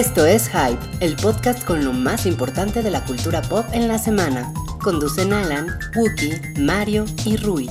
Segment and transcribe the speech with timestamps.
[0.00, 3.98] Esto es Hype, el podcast con lo más importante de la cultura pop en la
[3.98, 4.50] semana.
[4.82, 7.70] Conducen Alan, Wookie, Mario y Ruiz.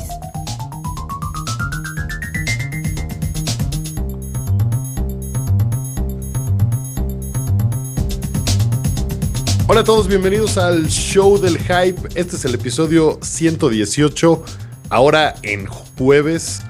[9.68, 12.10] Hola a todos, bienvenidos al show del hype.
[12.14, 14.44] Este es el episodio 118,
[14.92, 16.62] ahora en jueves.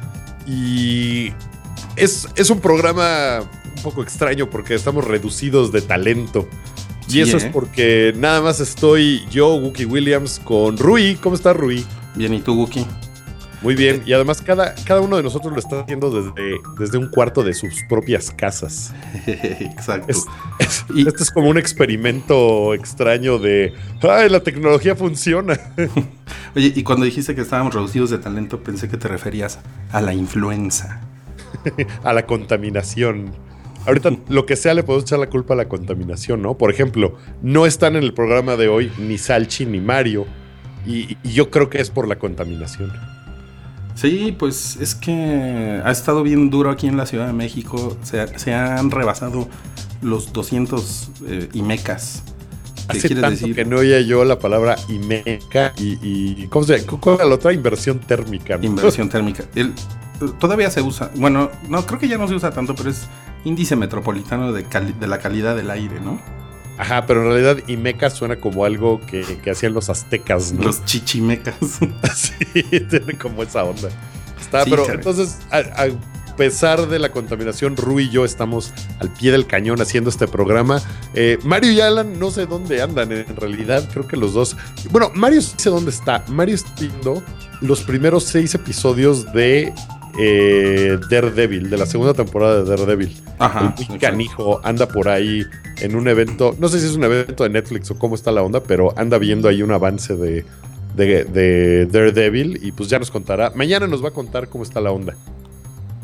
[0.48, 1.34] Y
[1.98, 3.42] es, es un programa
[3.80, 6.48] un poco extraño porque estamos reducidos de talento.
[7.08, 7.50] Y Sí, eso es ¿eh?
[7.52, 11.16] porque nada más estoy yo, Wookie Williams, con Rui.
[11.16, 11.84] ¿Cómo está Rui?
[12.16, 12.86] Bien, ¿y tú, Wookie?
[13.62, 14.04] Muy bien.
[14.06, 17.54] Y además cada, cada uno de nosotros lo está haciendo desde, desde un cuarto de
[17.54, 18.94] sus propias casas.
[19.28, 20.08] Exacto.
[20.12, 20.26] Es-
[20.60, 23.74] es- Y- este es como un experimento extraño de,
[24.04, 25.60] ay, la tecnología funciona.
[26.56, 29.60] Oye, y cuando dijiste que estábamos reducidos de talento, pensé que te referías
[29.92, 31.02] a la influenza.
[32.04, 33.34] a la contaminación.
[33.86, 36.58] Ahorita lo que sea le podemos echar la culpa a la contaminación, ¿no?
[36.58, 40.26] Por ejemplo, no están en el programa de hoy ni Salchi ni Mario.
[40.86, 42.92] Y, y yo creo que es por la contaminación.
[43.96, 47.98] Sí, pues es que ha estado bien duro aquí en la Ciudad de México.
[48.04, 49.50] Se, ha- se han rebasado
[50.02, 52.24] los 200 eh, IMECAS.
[52.92, 53.56] ¿Qué Hace quiere tanto decir?
[53.56, 56.98] que no oía yo la palabra IMECA y, y ¿cómo se llama?
[57.00, 57.52] ¿Cuál era la otra?
[57.54, 58.58] Inversión térmica.
[58.58, 58.64] ¿no?
[58.64, 59.44] Inversión térmica.
[59.56, 59.74] El-
[60.40, 63.08] todavía se usa, bueno, no, creo que ya no se usa tanto, pero es
[63.44, 64.66] índice metropolitano de,
[65.08, 66.20] la calidad del aire, ¿no?
[66.78, 70.64] Ajá, pero en realidad IMECA suena como algo que, que hacían los aztecas, ¿no?
[70.64, 71.56] Los chichimecas.
[72.16, 73.90] Sí, tiene como esa onda.
[74.40, 75.90] Está, Sí, pero entonces, a, a
[76.40, 80.82] pesar de la contaminación, Rui y yo estamos al pie del cañón haciendo este programa.
[81.14, 84.56] Eh, Mario y Alan, no sé dónde andan en realidad, creo que los dos.
[84.90, 86.24] Bueno, Mario sé dónde está.
[86.30, 87.22] Mario está viendo
[87.60, 89.74] los primeros seis episodios de
[90.22, 93.16] eh, Daredevil, de la segunda temporada de Daredevil.
[93.40, 93.74] Ajá.
[93.90, 95.46] el canijo anda por ahí
[95.78, 98.44] en un evento, no sé si es un evento de Netflix o cómo está la
[98.44, 100.44] onda, pero anda viendo ahí un avance de,
[100.96, 103.52] de, de Daredevil y pues ya nos contará.
[103.56, 105.16] Mañana nos va a contar cómo está la onda.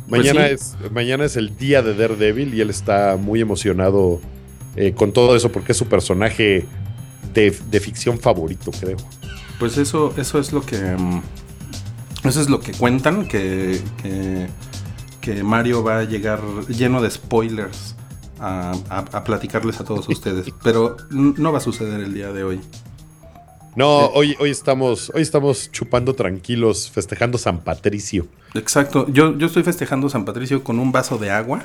[0.08, 0.53] Pues Mañana, sí.
[0.53, 4.22] es, mañana es el día de Daredevil y él está muy emocionado
[4.78, 6.66] eh, con todo eso porque es su personaje
[7.34, 8.97] de, de ficción favorito, creo.
[9.59, 10.78] Pues eso, eso es lo que.
[10.78, 11.22] mm,
[12.25, 14.47] Eso es lo que cuentan, que, que,
[15.22, 17.96] que Mario va a llegar lleno de spoilers
[18.40, 20.47] a, a- a platicarles a todos ustedes.
[20.64, 22.62] Pero no va a suceder el día de hoy.
[23.75, 24.12] No, Eh.
[24.14, 28.28] hoy, hoy, estamos, hoy estamos chupando tranquilos, festejando San Patricio.
[28.53, 29.06] Exacto.
[29.09, 31.62] Yo, yo estoy festejando San Patricio con un vaso de agua,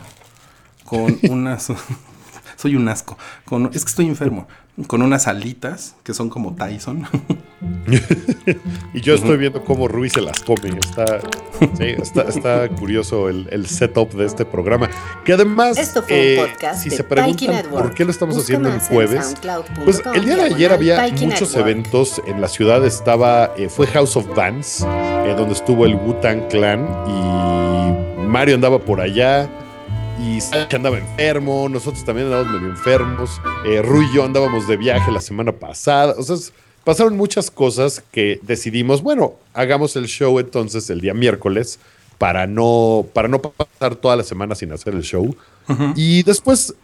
[0.84, 1.68] con unas.
[2.56, 3.16] soy un asco.
[3.44, 4.48] Con, es que estoy enfermo.
[4.86, 7.06] Con unas alitas que son como Tyson.
[8.94, 10.70] Y yo estoy viendo cómo Ruiz se las come.
[10.78, 11.20] Está,
[11.76, 14.88] sí, está, está curioso el, el setup de este programa.
[15.24, 17.84] Que además, Esto fue eh, un podcast si se preguntan Network.
[17.86, 19.34] por qué lo estamos Busca haciendo el jueves,
[19.84, 21.56] pues el día de ayer había muchos Network.
[21.56, 22.84] eventos en la ciudad.
[22.84, 28.78] Estaba, eh, fue House of Bands, eh, donde estuvo el Wu-Tang Clan y Mario andaba
[28.78, 29.48] por allá.
[30.20, 33.40] Y Sánchez andaba enfermo, nosotros también andábamos medio enfermos.
[33.64, 36.14] Eh, Rui y yo andábamos de viaje la semana pasada.
[36.18, 36.36] O sea,
[36.84, 41.78] pasaron muchas cosas que decidimos, bueno, hagamos el show entonces el día miércoles
[42.18, 45.34] para no, para no pasar toda la semana sin hacer el show.
[45.96, 46.74] Y después,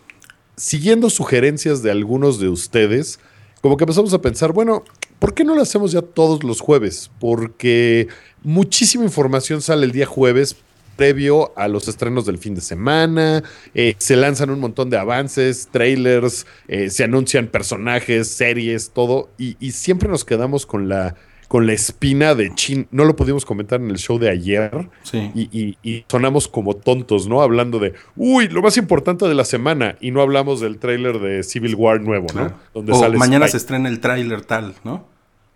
[0.56, 3.18] siguiendo sugerencias de algunos de ustedes,
[3.60, 4.82] como que empezamos a pensar, bueno,
[5.18, 7.10] ¿por qué no lo hacemos ya todos los jueves?
[7.20, 8.08] Porque
[8.42, 10.56] muchísima información sale el día jueves
[10.96, 13.42] previo a los estrenos del fin de semana,
[13.74, 19.56] eh, se lanzan un montón de avances, trailers, eh, se anuncian personajes, series, todo, y,
[19.60, 21.14] y siempre nos quedamos con la,
[21.48, 22.88] con la espina de chin.
[22.90, 25.30] No lo pudimos comentar en el show de ayer, Sí.
[25.34, 27.40] y, y- y sonamos como tontos, ¿no?
[27.42, 31.42] Hablando de, uy, lo más importante de la semana, y no hablamos del tráiler de
[31.44, 32.52] Civil War nuevo, ¿no?
[32.74, 35.06] Donde o sale mañana se estrena el tráiler tal, ¿no?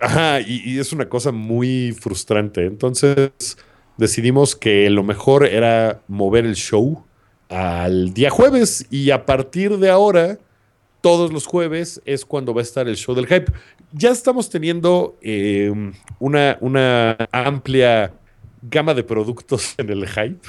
[0.02, 2.64] Ajá, y es una cosa muy frustrante.
[2.64, 3.32] Entonces
[4.00, 7.04] decidimos que lo mejor era mover el show
[7.48, 10.38] al día jueves, y a partir de ahora,
[11.00, 13.52] todos los jueves es cuando va a estar el show del hype.
[13.92, 15.72] Ya estamos teniendo eh,
[16.18, 18.12] una, una amplia
[18.62, 20.40] gama de productos en el hype.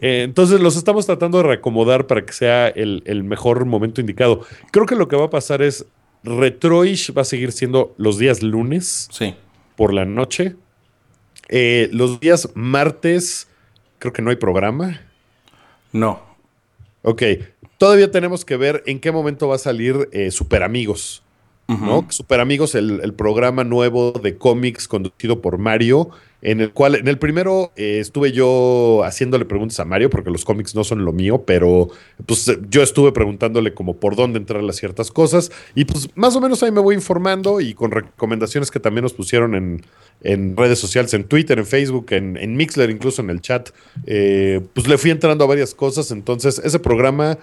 [0.00, 4.42] Eh, entonces los estamos tratando de reacomodar para que sea el, el mejor momento indicado.
[4.70, 5.84] Creo que lo que va a pasar es
[6.24, 9.34] Retroish va a seguir siendo los días lunes Sí.
[9.76, 10.54] por la noche.
[11.48, 13.48] Eh, los días martes
[13.98, 15.00] creo que no hay programa.
[15.92, 16.22] No.
[17.02, 17.22] Ok,
[17.78, 21.22] todavía tenemos que ver en qué momento va a salir eh, Super Amigos.
[21.68, 22.06] ¿No?
[22.08, 26.08] Super Amigos, el, el, programa nuevo de cómics conducido por Mario,
[26.40, 30.46] en el cual, en el primero eh, estuve yo haciéndole preguntas a Mario, porque los
[30.46, 31.90] cómics no son lo mío, pero
[32.24, 36.40] pues yo estuve preguntándole como por dónde entrar a ciertas cosas, y pues más o
[36.40, 39.84] menos ahí me voy informando y con recomendaciones que también nos pusieron en,
[40.22, 43.68] en redes sociales, en Twitter, en Facebook, en, en Mixler, incluso en el chat,
[44.06, 47.38] eh, pues le fui entrando a varias cosas, entonces ese programa...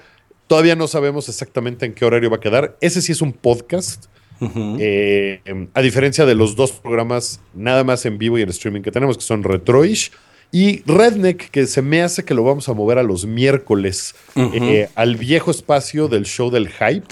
[0.48, 2.78] Todavía no sabemos exactamente en qué horario va a quedar.
[2.80, 4.06] Ese sí es un podcast.
[4.42, 8.92] Eh, a diferencia de los dos programas nada más en vivo y en streaming que
[8.92, 10.12] tenemos, que son Retroish
[10.52, 14.90] y Redneck, que se me hace que lo vamos a mover a los miércoles eh,
[14.96, 17.08] al viejo espacio del show del hype.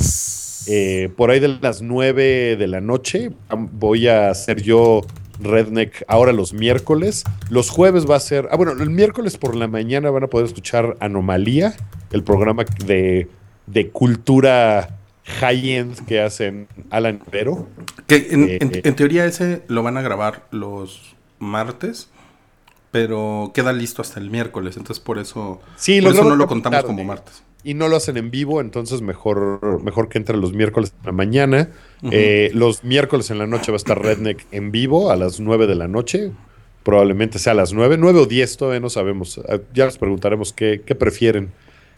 [0.68, 5.02] Eh, por ahí de las 9 de la noche voy a hacer yo
[5.42, 7.24] Redneck ahora los miércoles.
[7.50, 8.48] Los jueves va a ser.
[8.52, 11.76] Ah, bueno, el miércoles por la mañana van a poder escuchar Anomalía,
[12.12, 13.28] el programa de,
[13.68, 17.68] de cultura high-end que hacen Alan Vero.
[18.08, 22.10] Que eh, en, teoría ese lo van a grabar los martes,
[22.92, 26.84] pero queda listo hasta el miércoles, entonces por eso, sí, por eso no lo contamos
[26.84, 27.44] como martes.
[27.66, 31.12] Y no lo hacen en vivo, entonces mejor, mejor que entre los miércoles en la
[31.14, 31.70] mañana.
[32.12, 35.66] Eh, los miércoles en la noche va a estar Redneck en vivo a las 9
[35.66, 36.32] de la noche.
[36.84, 39.40] Probablemente sea a las 9, 9 o 10, todavía no sabemos.
[39.48, 41.54] Ah, ya les preguntaremos qué, qué prefieren.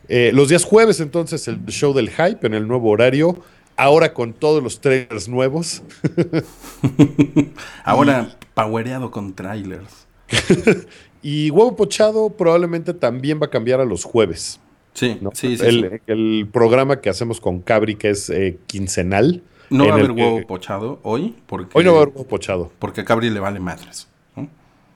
[0.08, 3.42] Eh, los días jueves, entonces, el show del hype en el nuevo horario.
[3.78, 5.84] Ahora con todos los trailers nuevos.
[7.84, 10.08] ahora powereado con trailers.
[11.22, 14.62] y Huevo Pochado probablemente también va a cambiar a los jueves.
[14.94, 19.44] Sí, sí, sí, el, programa que hacemos con Cabri, que es eh, quincenal.
[19.70, 21.36] No va a haber huevo pochado hoy.
[21.48, 22.72] Porque, hoy no va a haber huevo pochado.
[22.80, 24.08] Porque a Cabri le vale madres.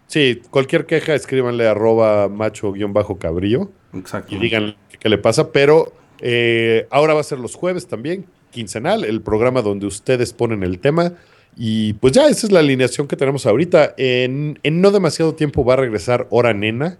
[0.08, 3.70] Sí, cualquier queja, escríbanle arroba macho-cabrillo.
[3.94, 4.36] Exacto.
[4.36, 5.52] Y digan qué le pasa.
[5.52, 10.64] Pero eh, ahora va a ser los jueves también, quincenal, el programa donde ustedes ponen
[10.64, 11.14] el tema.
[11.56, 13.94] Y pues ya, esa es la alineación que tenemos ahorita.
[13.98, 16.98] En, no demasiado tiempo va a regresar Hora Nena.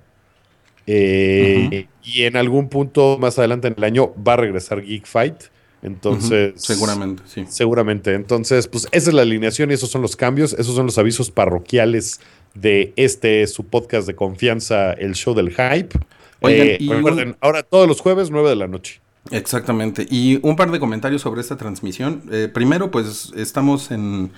[0.88, 5.44] Eh, y en algún punto más adelante en el año va a regresar Geek Fight.
[5.82, 6.54] Entonces.
[6.58, 7.46] Seguramente, sí.
[7.48, 8.14] Seguramente.
[8.14, 10.54] Entonces, pues esa es la alineación y esos son los cambios.
[10.54, 12.20] Esos son los avisos parroquiales
[12.54, 15.98] de este, su podcast de confianza, el show del hype.
[16.42, 19.02] Eh, recuerden, ahora todos los jueves, 9 de la noche.
[19.32, 20.08] Exactamente.
[20.10, 22.24] Y un par de comentarios sobre esta transmisión.
[22.32, 24.32] Eh, primero, pues estamos en,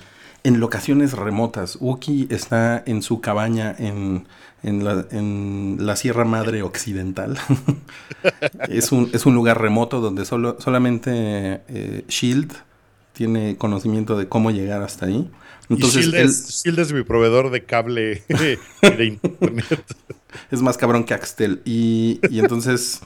[0.44, 1.78] en locaciones remotas.
[1.80, 4.26] Uki está en su cabaña en,
[4.62, 7.38] en, la, en la Sierra Madre Occidental.
[8.68, 12.52] es, un, es un lugar remoto donde solo, solamente eh, Shield
[13.12, 15.30] tiene conocimiento de cómo llegar hasta ahí.
[15.74, 16.06] Entonces,
[16.64, 19.84] Shield, es, mi proveedor de cable de internet.
[20.50, 21.62] es más cabrón que Axtel.
[21.64, 23.00] Y, entonces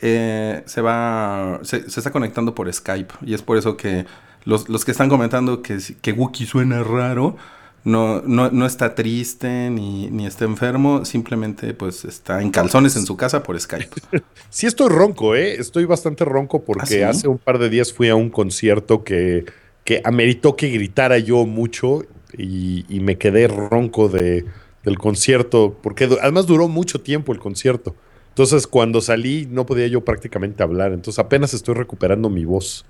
[0.00, 1.60] eh, se va.
[1.62, 3.14] Se, está conectando por Skype.
[3.26, 4.06] Y es por eso que
[4.44, 7.36] los, que están comentando que, que Wookiee suena raro.
[7.84, 13.14] No, no, está triste ni, ni, está enfermo, simplemente pues está en calzones en su
[13.14, 14.00] casa por Skype.
[14.48, 15.56] Sí estoy ronco, ¿eh?
[15.56, 19.44] Estoy bastante ronco porque ¿Ah, hace un par de días fui a un concierto que
[19.84, 22.04] que ameritó que gritara yo mucho
[22.36, 24.44] y, me quedé ronco de,
[24.82, 27.94] del concierto, porque además duró mucho tiempo el concierto.
[28.30, 32.84] Entonces cuando salí no podía yo prácticamente hablar, entonces apenas estoy recuperando mi voz.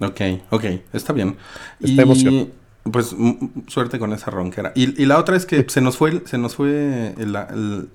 [0.00, 1.36] Ok, ok, está bien.
[1.80, 2.52] Está y,
[2.90, 3.14] Pues
[3.66, 4.72] suerte con esa ronquera.
[4.74, 7.48] Y, la otra es que se nos fue, se nos fue la,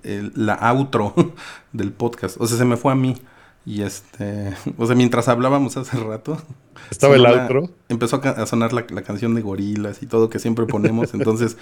[0.03, 1.15] la outro
[1.74, 2.38] del podcast.
[2.39, 3.15] O sea, se me fue a mí.
[3.65, 6.41] Y este, o sea, mientras hablábamos hace rato.
[6.89, 7.70] Estaba el outro.
[7.89, 11.13] Empezó a, sonar la, canción de gorilas y todo que siempre ponemos.
[11.13, 11.58] Entonces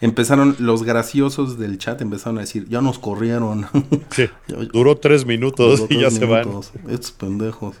[0.00, 3.66] empezaron los graciosos del chat, empezaron a decir, ya nos corrieron.
[4.10, 4.28] Sí,
[4.72, 6.48] duró tres minutos y ya se van.
[6.88, 7.76] Estos pendejos.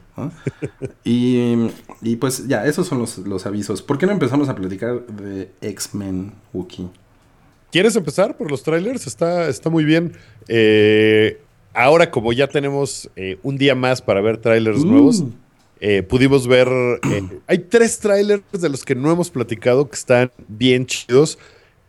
[1.04, 1.68] y,
[2.02, 3.82] y, pues ya, esos son los, los, avisos.
[3.82, 6.88] ¿Por qué no empezamos a platicar de X-Men Wookiee?
[7.70, 9.06] ¿Quieres empezar por los trailers?
[9.06, 10.16] Está, está muy bien.
[10.48, 11.40] Eh,
[11.74, 14.86] ahora como ya tenemos eh, un día más para ver trailers uh.
[14.86, 15.24] nuevos,
[15.80, 20.30] eh, pudimos ver, eh, hay tres trailers de los que no hemos platicado que están
[20.48, 21.38] bien chidos.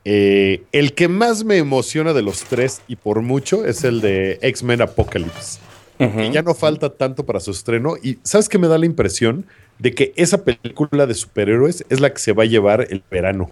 [0.04, 4.82] el que más me emociona de los tres y por mucho es el de X-Men
[4.82, 5.60] Apocalypse.
[5.98, 7.96] Que ya no falta tanto para su estreno.
[8.04, 9.46] Y ¿sabes qué me da la impresión?
[9.80, 13.50] De que esa película de superhéroes es la que se va a llevar el verano.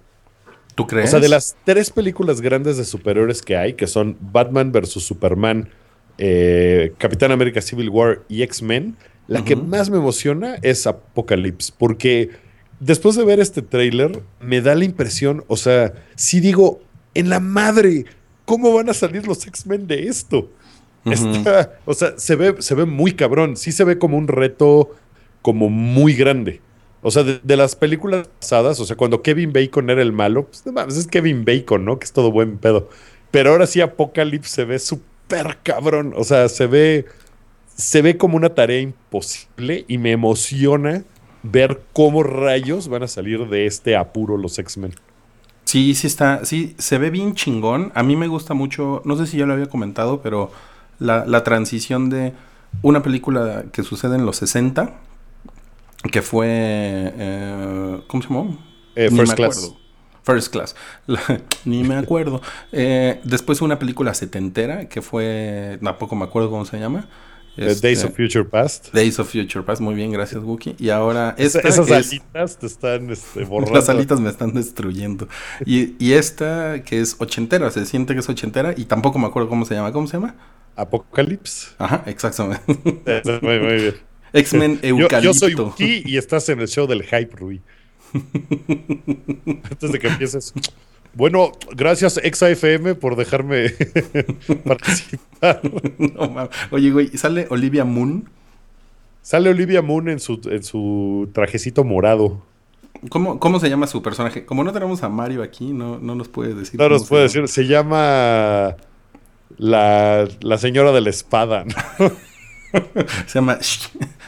[0.75, 1.07] ¿Tú crees?
[1.07, 5.03] O sea, de las tres películas grandes de superhéroes que hay, que son Batman vs.
[5.03, 5.69] Superman,
[6.17, 8.95] eh, Capitán América Civil War y X-Men,
[9.27, 12.31] la que más me emociona es Apocalypse, porque
[12.79, 16.81] después de ver este tráiler me da la impresión, o sea, si digo,
[17.13, 18.05] en la madre,
[18.45, 20.51] ¿cómo van a salir los X-Men de esto?
[21.85, 24.91] o sea, se ve, se ve muy cabrón, sí se ve como un reto
[25.41, 26.61] como muy grande.
[27.01, 30.47] O sea, de, de las películas pasadas, o sea, cuando Kevin Bacon era el malo,
[30.47, 31.99] pues no mames, es Kevin Bacon, ¿no?
[31.99, 32.89] Que es todo buen pedo.
[33.31, 35.12] Pero ahora sí Apocalypse se ve súper
[35.63, 36.13] cabrón.
[36.17, 37.05] O sea, se ve,
[37.75, 41.03] se ve como una tarea imposible y me emociona
[41.43, 44.93] ver cómo rayos van a salir de este apuro los X-Men.
[45.65, 47.91] Sí, sí está, sí, se ve bien chingón.
[47.95, 50.51] A mí me gusta mucho, no sé si ya lo había comentado, pero
[50.99, 52.33] la, la transición de
[52.81, 54.93] una película que sucede en los 60,
[56.11, 58.57] que fue, eh, ¿cómo se llamó?
[58.95, 59.57] Eh, Ni First me Class.
[59.57, 59.82] acuerdo.
[60.23, 60.75] First Class.
[61.07, 62.41] La- ni me acuerdo.
[62.71, 67.07] Eh, después una película setentera que fue, tampoco me acuerdo cómo se llama.
[67.55, 68.91] Este, Days of Future Past.
[68.95, 69.79] Days of Future Past.
[69.79, 70.75] Muy bien, gracias, Wookie.
[70.79, 73.75] Y ahora esas es- alitas te están este, borrando.
[73.75, 75.27] las alitas me están destruyendo.
[75.65, 79.49] Y, y esta que es ochentera, se siente que es ochentera y tampoco me acuerdo
[79.49, 79.91] cómo se llama.
[79.91, 80.35] ¿Cómo se llama?
[80.75, 81.67] Apocalypse.
[81.77, 82.63] Ajajá, exactamente.
[83.43, 83.95] Muy, muy bien.
[84.33, 85.21] X-Men Yo, Eucalipto.
[85.21, 87.61] yo soy Wookie y estás en el show del hype, Rui.
[89.71, 90.53] Antes de que empieces.
[91.13, 93.69] Bueno, gracias ExaFM por dejarme
[94.65, 95.61] participar.
[95.97, 96.49] No.
[96.71, 98.27] Oye, güey, sale Olivia Moon.
[99.21, 102.41] Sale Olivia Moon en su, en su trajecito morado.
[103.09, 104.45] ¿Cómo, ¿Cómo se llama su personaje?
[104.45, 106.79] Como no tenemos a Mario aquí, no, no nos puede decir.
[106.79, 108.75] No nos puede decir, se llama
[109.57, 111.65] la, la señora de la espada.
[111.65, 112.11] ¿no?
[113.27, 113.59] Se llama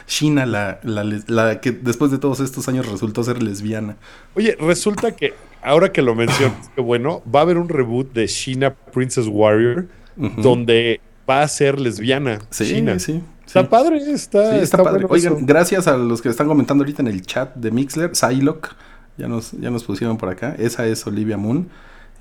[0.06, 3.96] Shina, la, la, que después de todos estos años resultó ser lesbiana.
[4.34, 8.26] Oye, resulta que ahora que lo mencionas, que bueno, va a haber un reboot de
[8.26, 9.86] Sheena Princess Warrior
[10.16, 12.38] donde va a ser lesbiana.
[12.50, 12.64] Sí,
[12.98, 13.22] sí.
[13.46, 13.68] Está sí.
[13.68, 15.04] padre, está, Sí, está, padre.
[15.06, 15.42] bueno Oigan, eso.
[15.46, 18.70] gracias a los que están comentando ahorita en el chat de Mixler, Psylocke,
[19.18, 20.54] ya nos, ya nos pusieron por acá.
[20.58, 21.68] Esa es Olivia Moon.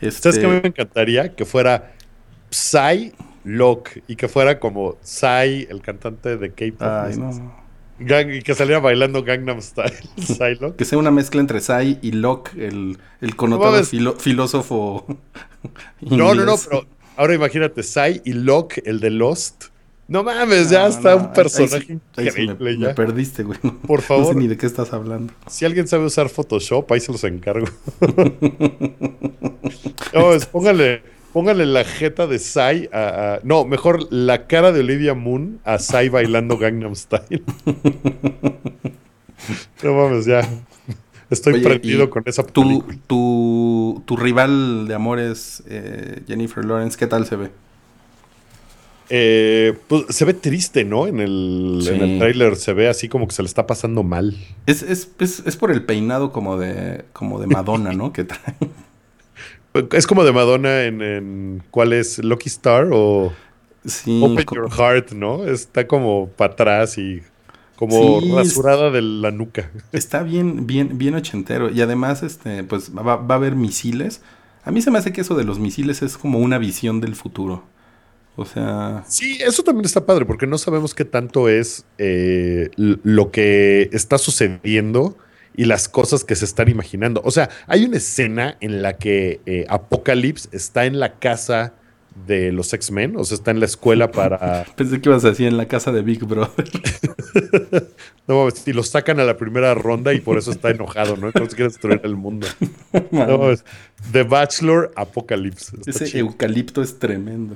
[0.02, 1.34] Este, ¿Sabes qué me encantaría?
[1.36, 1.94] Que fuera
[2.50, 3.14] Psy
[3.44, 6.82] Locke y que fuera como Psy, el cantante de K-pop.
[6.88, 7.65] Ay, ¿no?
[8.00, 8.06] No.
[8.08, 9.94] Gang- y que saliera bailando Gangnam Style.
[10.78, 15.06] Que sea una mezcla entre Psy y Locke, el, el connotado filo- filósofo.
[16.02, 16.86] No, no, no, pero
[17.18, 19.66] ahora imagínate Psy y Locke, el de Lost.
[20.08, 22.86] No mames, ya No, está no, un personaje ahí sí- ahí sí me- increíble me,
[22.90, 22.94] ya.
[22.96, 23.58] perdiste, güey.
[23.64, 24.34] No- Por No favor.
[24.34, 25.34] sé ni de qué estás hablando.
[25.48, 27.66] Si alguien sabe usar Photoshop, ahí se los encargo.
[30.14, 31.02] no, es- póngale,
[31.36, 35.80] póngale la jeta de Psy a, a- No, mejor la cara de Olivia Moon a
[35.80, 37.44] Psy bailando Gangnam Style.
[39.84, 40.48] no mames, ya.
[41.30, 42.98] Estoy Oye, prendido con esa película.
[43.08, 47.52] tu, tu rival de amores, eh, Jennifer Lawrence, ¿qué tal se ve?
[49.10, 51.06] Eh, pues, se ve triste, ¿no?
[51.08, 51.90] En el, Sí.
[51.90, 54.38] en el tráiler se ve así como que se le está pasando mal.
[54.68, 58.14] Es, es, es, es por el peinado como de, como de Madonna, ¿no?
[58.14, 58.56] Que trae.
[59.92, 62.24] Es como de Madonna en, en ¿cuál es?
[62.24, 63.34] Lucky Star o
[63.86, 65.46] Sí, Open Your Heart, ¿no?
[65.46, 67.22] Está como para atrás y
[67.76, 69.70] como Sí, rasurada de la nuca.
[69.92, 71.70] está bien, bien, bien ochentero.
[71.70, 74.22] Y además, este, pues va, va a haber misiles.
[74.64, 77.16] A mí se me hace que eso de los misiles es como una visión del
[77.16, 77.64] futuro.
[78.38, 83.32] O sea, Sí, eso también está padre porque no sabemos qué tanto es eh, lo
[83.32, 85.18] que está sucediendo
[85.58, 87.22] y las cosas que se están imaginando.
[87.24, 91.74] O sea, hay una escena en la que eh, Apocalypse está en la casa
[92.28, 94.66] de los X-Men, o sea, está en la escuela para...
[94.78, 96.70] pensé que ibas a decir en la casa de Big Brother.
[98.28, 101.28] No, mames, y lo sacan a la primera ronda y por eso está enojado, ¿no?
[101.28, 102.48] Entonces quiere destruir el mundo.
[103.12, 103.64] No, mames,
[104.12, 105.78] The Bachelor Apocalypse.
[105.78, 106.26] Está Ese chido.
[106.26, 107.56] eucalipto es tremendo.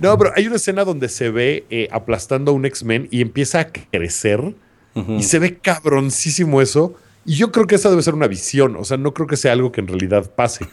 [0.00, 3.60] No, pero hay una escena donde se ve eh, aplastando a un X-Men y empieza
[3.60, 4.54] a crecer
[4.94, 6.94] Y se ve cabroncísimo eso.
[7.26, 9.52] Y yo creo que esa debe ser una visión, o sea, no creo que sea
[9.52, 10.66] algo que en realidad pase,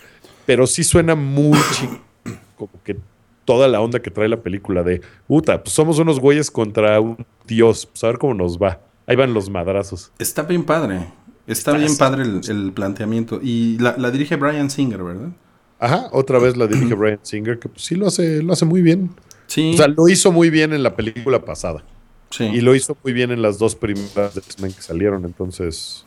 [0.45, 2.97] pero sí suena muy chi- como que
[3.45, 7.25] toda la onda que trae la película de, puta, pues somos unos güeyes contra un
[7.47, 8.79] dios, pues a ver cómo nos va.
[9.07, 10.11] Ahí van los madrazos.
[10.19, 11.07] Está bien padre.
[11.47, 13.39] Está bien padre el, el planteamiento.
[13.41, 15.29] Y la, la dirige Brian Singer, ¿verdad?
[15.79, 18.81] Ajá, otra vez la dirige Brian Singer, que pues sí lo hace, lo hace muy
[18.81, 19.09] bien.
[19.47, 19.71] Sí.
[19.73, 21.83] O sea, lo hizo muy bien en la película pasada.
[22.31, 22.45] Sí.
[22.45, 26.05] Y lo hizo muy bien en las dos primeras de X-Men que salieron, entonces...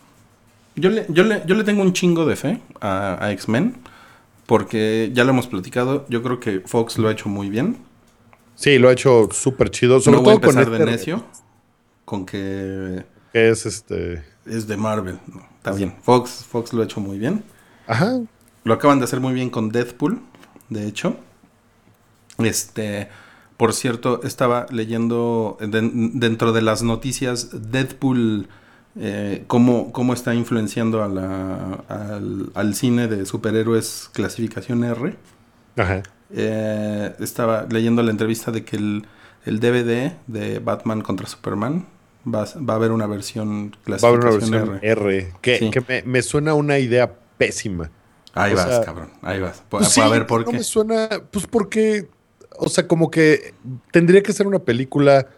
[0.75, 3.77] Yo, le, yo, le, yo le tengo un chingo de fe a, a X-Men.
[4.47, 6.05] Porque ya lo hemos platicado.
[6.11, 7.79] Yo creo que Fox lo ha hecho muy bien.
[8.57, 10.01] Sí, lo ha hecho súper chido.
[10.01, 11.25] Sobre no voy a todo con empezar de este necio.
[12.05, 14.23] Con que que es este...
[14.45, 15.19] es de Marvel.
[15.27, 15.95] No, está bien.
[16.03, 17.43] Fox, Fox lo ha hecho muy bien.
[17.87, 18.21] Ajá.
[18.65, 20.21] Lo acaban de hacer muy bien con Deadpool,
[20.69, 21.17] de hecho.
[22.37, 23.09] Este,
[23.57, 28.49] por cierto, estaba leyendo de- dentro de las noticias Deadpool,
[28.97, 35.17] eh, cómo, cómo está influenciando a la- al, al cine de superhéroes clasificación R.
[35.77, 36.03] Ajá.
[36.33, 39.07] Eh, estaba leyendo la entrevista de que el,
[39.45, 41.87] el DVD de Batman contra Superman
[42.27, 45.17] Va, va a haber una versión Va a haber una clasificación versión R.
[45.21, 45.71] R, que, Sí.
[45.71, 47.91] que me, me suena una idea pésima.
[48.33, 49.11] Ahí o vas, sea, cabrón.
[49.21, 49.63] Ahí vas.
[49.69, 50.57] Pues a sí, ver por no qué.
[50.57, 52.09] me suena, pues porque,
[52.57, 53.55] o sea, como que
[53.91, 55.29] tendría que ser una película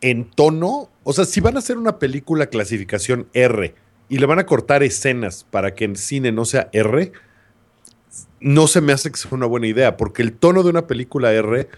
[0.00, 0.90] en tono.
[1.04, 3.74] O sea, si van a hacer una película clasificación R
[4.08, 7.12] y le van a cortar escenas para que en cine no sea R,
[8.40, 11.32] no se me hace que sea una buena idea, porque el tono de una película
[11.32, 11.68] R,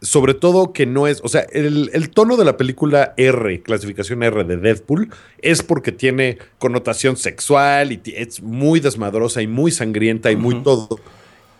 [0.00, 4.22] sobre todo que no es, o sea, el, el tono de la película R, clasificación
[4.22, 10.30] R de Deadpool, es porque tiene connotación sexual y es muy desmadrosa y muy sangrienta
[10.30, 10.98] y muy todo.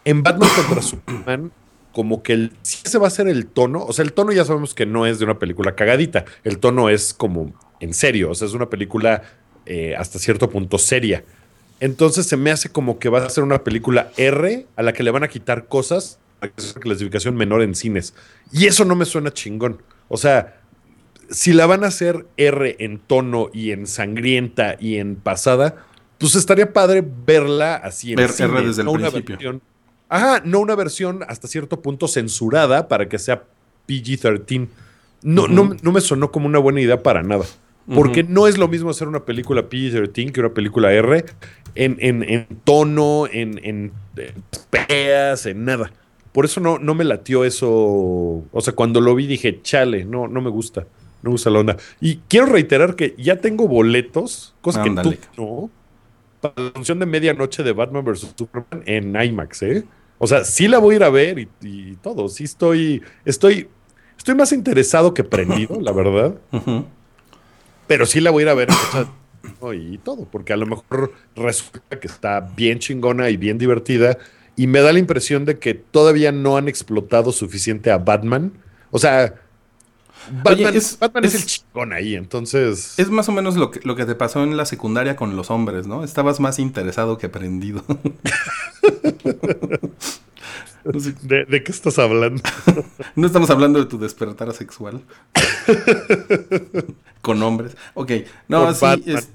[0.04, 1.52] En Batman contra Superman,
[1.92, 4.44] como que el, si ese va a ser el tono, o sea, el tono ya
[4.44, 8.34] sabemos que no es de una película cagadita, el tono es como en serio, o
[8.34, 9.22] sea, es una película
[9.66, 11.24] eh, hasta cierto punto seria.
[11.80, 15.02] Entonces se me hace como que va a ser una película R a la que
[15.02, 18.14] le van a quitar cosas para que sea una clasificación menor en cines.
[18.52, 19.82] Y eso no me suena chingón.
[20.08, 20.60] O sea,
[21.28, 25.84] si la van a hacer R en tono y en sangrienta y en pasada,
[26.18, 29.60] pues estaría padre verla así en Ver cine, R desde el no principio.
[30.12, 33.44] Ajá, no una versión hasta cierto punto censurada para que sea
[33.88, 34.68] PG-13.
[35.22, 37.44] No, no, no me sonó como una buena idea para nada.
[37.94, 41.24] Porque no es lo mismo hacer una película PG-13 que una película R
[41.74, 44.32] en, en- en tono, en, en, en
[44.70, 45.92] peleas, en nada.
[46.32, 47.68] Por eso no, no me latió eso.
[47.70, 50.82] O sea, cuando lo vi dije, chale, no, no me gusta.
[51.22, 51.76] No me gusta la onda.
[52.00, 55.70] Y quiero reiterar que ya tengo boletos, cosa que tú no,
[56.40, 58.32] para la función de medianoche de Batman vs.
[58.36, 59.84] Superman en IMAX, ¿eh?
[60.18, 62.28] O sea, sí la voy a ir a ver y, y todo.
[62.28, 63.68] Sí estoy, estoy,
[64.16, 66.34] estoy más interesado que prendido, la verdad.
[67.86, 68.68] Pero sí la voy a ir a ver
[69.74, 74.18] y todo, porque a lo mejor resulta que está bien chingona y bien divertida.
[74.56, 78.52] Y me da la impresión de que todavía no han explotado suficiente a Batman.
[78.90, 79.34] O sea,
[80.30, 82.98] Batman, es- Batman es, es- el chingón ahí, entonces.
[82.98, 85.50] Es más o menos lo que, lo que te pasó en la secundaria con los
[85.50, 86.04] hombres, ¿no?
[86.04, 87.84] Estabas más interesado que prendido.
[90.84, 92.42] No sé, ¿de, de qué estás hablando?
[93.14, 95.00] No estamos hablando de tu despertar sexual.
[97.22, 97.76] Con hombres.
[97.94, 98.10] Ok.
[98.48, 98.86] No, Con sí.
[99.06, 99.30] Es-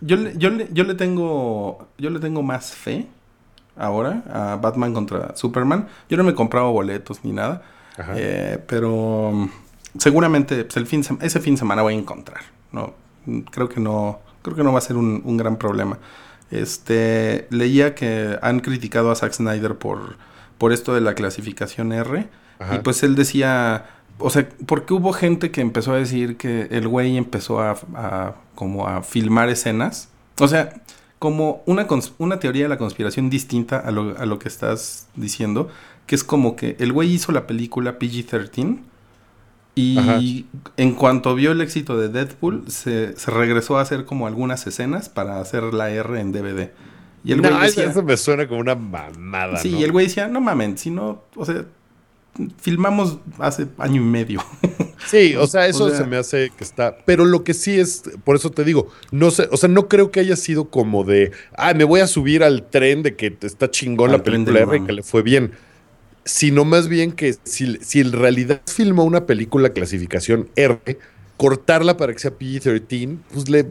[0.00, 1.86] yo, le, yo, yo le tengo.
[1.98, 3.06] Yo le tengo más fe
[3.76, 5.88] ahora a Batman contra Superman.
[6.08, 7.62] Yo no me he comprado boletos ni nada.
[8.14, 9.50] Eh, pero
[9.98, 12.40] seguramente pues, el fin, ese fin de semana voy a encontrar.
[12.72, 12.94] No,
[13.50, 14.20] creo que no.
[14.42, 15.98] Creo que no va a ser un, un gran problema.
[16.60, 17.46] Este.
[17.50, 20.16] Leía que han criticado a Zack Snyder por.
[20.58, 22.28] Por esto de la clasificación R.
[22.58, 22.76] Ajá.
[22.76, 26.88] Y pues él decía, o sea, porque hubo gente que empezó a decir que el
[26.88, 30.08] güey empezó a, a- como a filmar escenas.
[30.40, 30.72] O sea,
[31.18, 35.68] como una, una teoría de la conspiración distinta a lo, a lo que estás diciendo,
[36.06, 38.78] que es como que el güey hizo la película PG-13
[39.76, 40.18] y Ajá.
[40.78, 45.08] en cuanto vio el éxito de Deadpool, se, se regresó a hacer como algunas escenas
[45.08, 46.70] para hacer la R en DVD.
[47.22, 49.58] Y el güey no, decía, eso me suena como una mamada.
[49.58, 49.78] Sí, ¿no?
[49.78, 51.64] y el güey decía, no mamen, si no, o sea,
[52.58, 54.42] filmamos hace año y medio.
[55.08, 56.96] Sí, o sea, eso O sea- se me hace que está.
[57.04, 60.10] Pero lo que sí es, por eso te digo, no sé, o sea, no creo
[60.10, 63.70] que haya sido como de, ah, me voy a subir al tren de que está
[63.70, 65.52] chingón la película R y que le fue bien.
[66.26, 70.98] Sino más bien que si, si en realidad filmó una película clasificación R,
[71.38, 73.66] cortarla para que sea PG-13, pues le,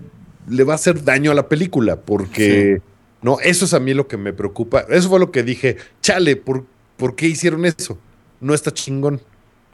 [0.49, 2.81] le va a hacer daño a la película, porque,
[3.21, 4.85] no, eso es a mí lo que me preocupa.
[4.89, 6.65] Eso fue lo que dije, chale, ¿por,
[6.97, 7.97] ¿por qué hicieron eso?
[8.39, 9.21] No está chingón.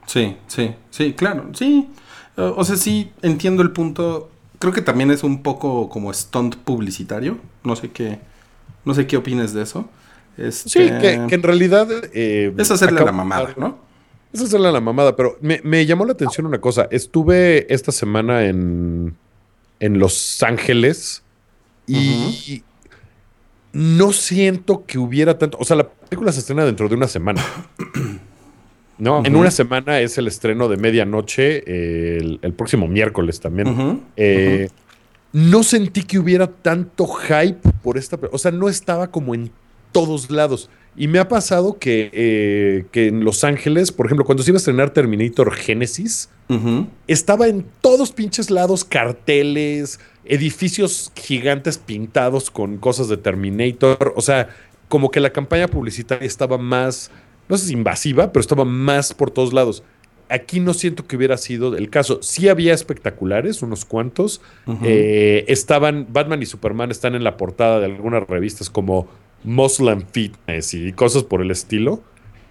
[0.07, 1.89] Sí, sí, sí, claro, sí.
[2.35, 4.31] O o sea, sí, entiendo el punto.
[4.59, 7.37] Creo que también es un poco como stunt publicitario.
[7.63, 8.19] No sé qué,
[8.85, 9.89] no sé qué opines de eso.
[10.41, 11.87] Este, Sí, que, que en realidad.
[12.13, 13.77] eh, es hacerle acabo- la mamada, ¿no?
[14.33, 16.87] Es hacerle la mamada, pero me, me llamó la atención una cosa.
[16.91, 19.15] Estuve esta semana en,
[19.79, 21.21] en Los Ángeles
[21.85, 22.63] y
[23.73, 25.57] no siento que hubiera tanto.
[25.59, 27.43] O sea, la película se estrena dentro de una semana.
[28.97, 34.03] No, en una semana es el estreno de medianoche, eh, el, el próximo miércoles también.
[34.15, 34.69] Eh,
[35.33, 38.19] No sentí que hubiera tanto hype por esta.
[38.31, 39.49] O sea, no estaba como en
[39.91, 40.69] todos lados.
[40.95, 44.57] Y me ha pasado que, eh, que en Los Ángeles, por ejemplo, cuando se iba
[44.57, 46.29] a estrenar Terminator Genesis,
[47.07, 54.13] estaba en todos pinches lados carteles, edificios gigantes pintados con cosas de Terminator.
[54.17, 54.49] O sea,
[54.89, 57.09] como que la campaña publicitaria estaba más,
[57.47, 59.83] no sé si invasiva, pero estaba más por todos lados.
[60.27, 62.19] Aquí no siento que hubiera sido el caso.
[62.21, 64.41] Sí había espectaculares, unos cuantos.
[64.83, 69.07] Eh, estaban, Batman y Superman están en la portada de algunas revistas como
[69.43, 72.01] Muslim Fitness y cosas por el estilo.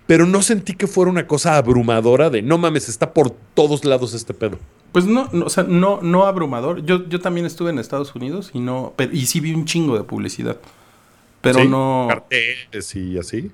[0.06, 4.12] Pero no sentí que fuera una cosa abrumadora de no mames, está por todos lados
[4.12, 4.58] este pedo.
[4.90, 6.84] Pues no, no, o sea, no, no abrumador.
[6.84, 9.96] Yo, yo también estuve en Estados Unidos y no, pero, y sí vi un chingo
[9.96, 10.56] de publicidad.
[11.40, 12.06] Pero Sí, no.
[12.08, 13.52] Carteles y así.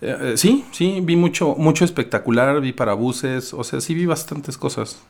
[0.00, 4.06] Eh, eh, sí, sí, vi mucho, mucho espectacular, vi para buses, o sea, sí vi
[4.06, 5.00] bastantes cosas.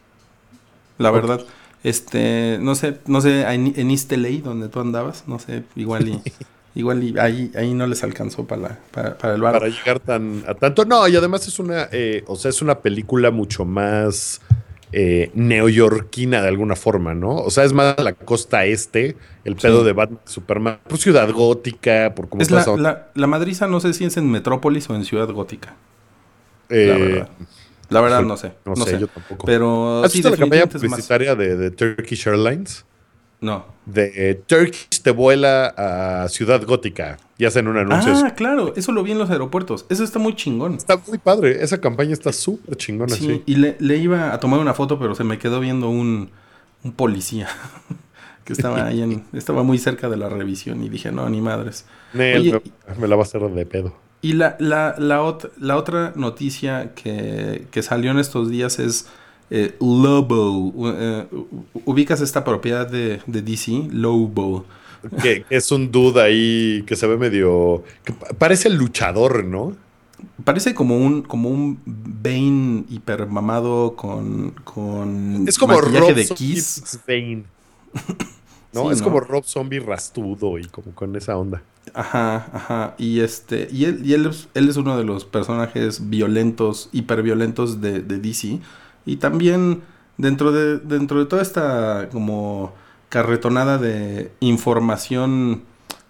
[0.98, 1.40] La verdad.
[1.82, 6.08] Este, no sé, no sé, en, en East LA, donde tú andabas, no sé, igual
[6.08, 6.22] y,
[6.74, 9.52] igual y ahí, ahí no les alcanzó para, la- para, para el bar.
[9.54, 10.84] Para llegar tan a tanto.
[10.84, 14.40] No, y además es una, eh, o sea, es una película mucho más
[14.92, 17.36] eh, neoyorquina de alguna forma, ¿no?
[17.36, 19.86] O sea, es más la costa este, el pedo Sí.
[19.86, 23.92] de Batman Superman, por ciudad gótica, por cómo Es la, la, la madriza, no sé
[23.92, 25.74] si es en Metrópolis o en Ciudad Gótica.
[26.68, 27.28] Eh, La verdad.
[27.88, 28.52] La verdad no sé.
[28.64, 28.98] No, No, sé, sé.
[29.00, 29.44] yo tampoco.
[29.46, 32.84] Pero ¿Has sí, visto la campaña publicitaria de, de Turkish Airlines?
[33.40, 33.64] No.
[33.86, 38.12] De eh, Turkish te vuela a Ciudad Gótica y hacen un anuncio.
[38.24, 39.86] Ah, claro, eso lo vi en los aeropuertos.
[39.88, 40.74] Eso está muy chingón.
[40.74, 41.62] Está muy padre.
[41.64, 43.42] Esa campaña está súper chingona, Sí, sí.
[43.46, 46.30] y le, le iba a tomar una foto, pero se me quedó viendo un,
[46.84, 47.48] un policía
[48.44, 51.86] que estaba ahí en, estaba muy cerca de la revisión y dije, no, ni madres.
[52.12, 53.94] Nel, Oye, me, me la va a hacer de pedo.
[54.22, 59.06] Y la, la, la, ot- la otra noticia que, que salió en estos días es
[59.50, 60.72] eh, Lobo.
[60.96, 61.26] Eh,
[61.84, 64.64] ubicas esta propiedad de, de DC, Lobo.
[65.22, 67.82] que, es un dude ahí que se ve medio.
[68.04, 69.76] que parece el luchador, ¿no?
[70.44, 77.00] Parece como un, como un Bane hipermamado con, con Es como Rob de Kiss.
[77.06, 77.44] Bane.
[78.72, 78.86] ¿No?
[78.86, 79.04] Sí, es ¿no?
[79.04, 81.62] como Rob Zombie rastudo y como con esa onda.
[81.92, 82.94] Ajá, ajá.
[82.98, 87.80] Y este, y él, y él, es, él es uno de los personajes violentos, hiperviolentos
[87.80, 88.60] de, de DC.
[89.06, 89.82] Y también
[90.18, 92.74] dentro de, dentro de toda esta como
[93.08, 95.62] carretonada de información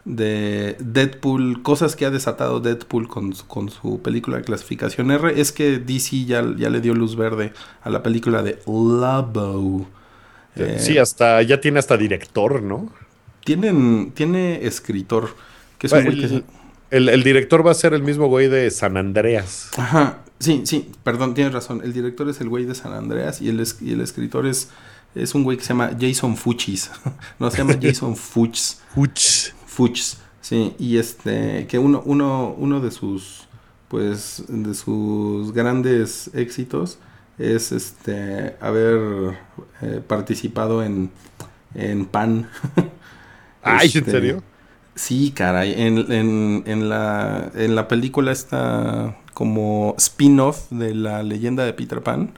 [0.05, 5.41] de Deadpool, cosas que ha desatado Deadpool con, su- con su película de clasificación R,
[5.41, 9.87] es que DC ya, ya le dio luz verde a la película de Lobo.
[10.57, 12.91] Eh, Sí, hasta ya tiene hasta director, ¿no?
[13.45, 15.35] tienen, tiene escritor,
[15.79, 16.43] que es que
[16.91, 19.71] el- el director va a ser el mismo güey de San Andreas.
[19.79, 21.81] Ajá, sí, sí, perdón, tienes razón.
[21.85, 24.71] El director es el güey de San Andreas y el, es- y el escritor es,
[25.15, 26.91] es un güey que se llama Jason Fuchs.
[27.39, 28.81] no, se llama Jason Fuchs.
[28.97, 29.53] Uch.
[29.67, 33.47] Fuchs, sí, y este, que uno, uno, uno de sus,
[33.89, 36.99] pues, de sus grandes éxitos
[37.39, 39.39] es este, haber
[39.81, 41.11] eh, participado en,
[41.75, 42.51] en Pan.
[43.63, 44.43] Ay, ¿en Este, serio?
[44.95, 45.75] Sí, caray.
[45.81, 52.03] En, en, en, la, en la película está como spin-off de la leyenda de Peter
[52.03, 52.33] Pan,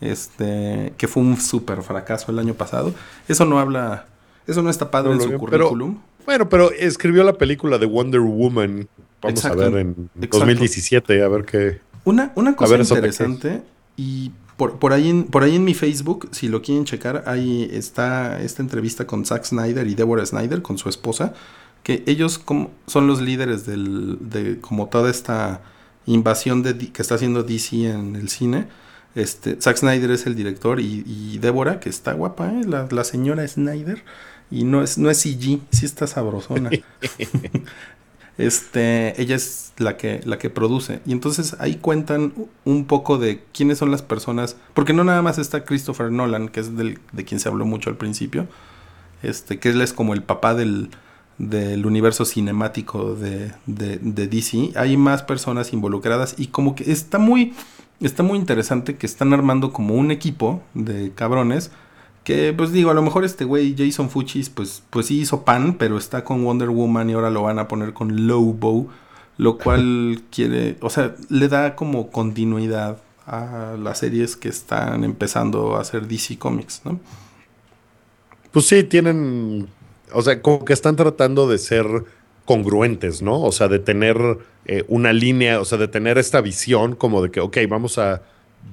[0.00, 2.92] este, que fue un súper fracaso el año pasado.
[3.28, 4.06] Eso no habla,
[4.48, 5.98] eso no está padre No en su pero- currículum.
[6.26, 8.88] Bueno, pero escribió la película de Wonder Woman.
[9.22, 10.38] Vamos Exacto, a ver en exacto.
[10.38, 11.80] 2017, a ver qué.
[12.04, 13.62] Una, una cosa interesante,
[13.96, 17.70] y por, por, ahí en, por ahí en mi Facebook, si lo quieren checar, ahí
[17.72, 21.32] está esta entrevista con Zack Snyder y Deborah Snyder, con su esposa,
[21.84, 25.60] que ellos como, son los líderes del, de como toda esta
[26.12, 28.68] invasión de, que está haciendo DC en el cine.
[29.14, 32.62] Este, Zack Snyder es el director y, y Deborah, que está guapa, ¿eh?
[32.64, 34.04] la, la señora Snyder,
[34.50, 36.70] y no es, no es CG, sí está sabrosona.
[38.38, 41.00] Este, ella es la que, la que produce.
[41.04, 42.32] Y entonces ahí cuentan
[42.64, 44.56] un poco de quiénes son las personas.
[44.72, 47.90] Porque no nada más está Christopher Nolan, que es del, de quien se habló mucho
[47.90, 48.46] al principio.
[49.22, 50.88] Este, que él es como el papá del,
[51.40, 54.72] del universo cinemático de, de, de DC.
[54.76, 56.34] Hay más personas involucradas.
[56.38, 57.54] Y como que está muy.
[58.00, 61.70] Está muy interesante que están armando como un equipo de cabrones.
[62.24, 65.74] Que pues digo, a lo mejor este güey Jason Fuchs pues, pues sí hizo pan,
[65.78, 68.88] pero está con Wonder Woman y ahora lo van a poner con Lobo,
[69.38, 75.76] lo cual quiere, o sea, le da como continuidad a las series que están empezando
[75.76, 77.00] a hacer DC Comics, ¿no?
[78.50, 79.68] Pues sí, tienen.
[80.12, 81.86] O sea, como que están tratando de ser
[82.44, 83.40] congruentes, ¿no?
[83.42, 84.16] O sea, de tener
[84.66, 88.22] eh, una línea, o sea, de tener esta visión como de que, ok, vamos a,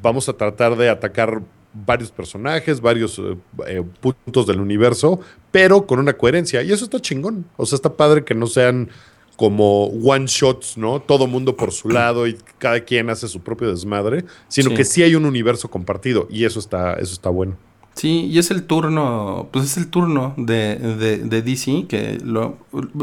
[0.01, 1.41] vamos a tratar de atacar
[1.73, 5.19] varios personajes, varios eh, eh, puntos del universo,
[5.51, 6.63] pero con una coherencia.
[6.63, 7.45] Y eso está chingón.
[7.55, 8.89] O sea, está padre que no sean
[9.35, 10.99] como one shots, ¿no?
[10.99, 14.75] Todo mundo por su lado y cada quien hace su propio desmadre, sino Sí.
[14.75, 17.55] que sí hay un universo compartido y eso está, eso está bueno.
[17.97, 22.57] Sí, y es el turno, pues es el turno de, de, de DC, que lo,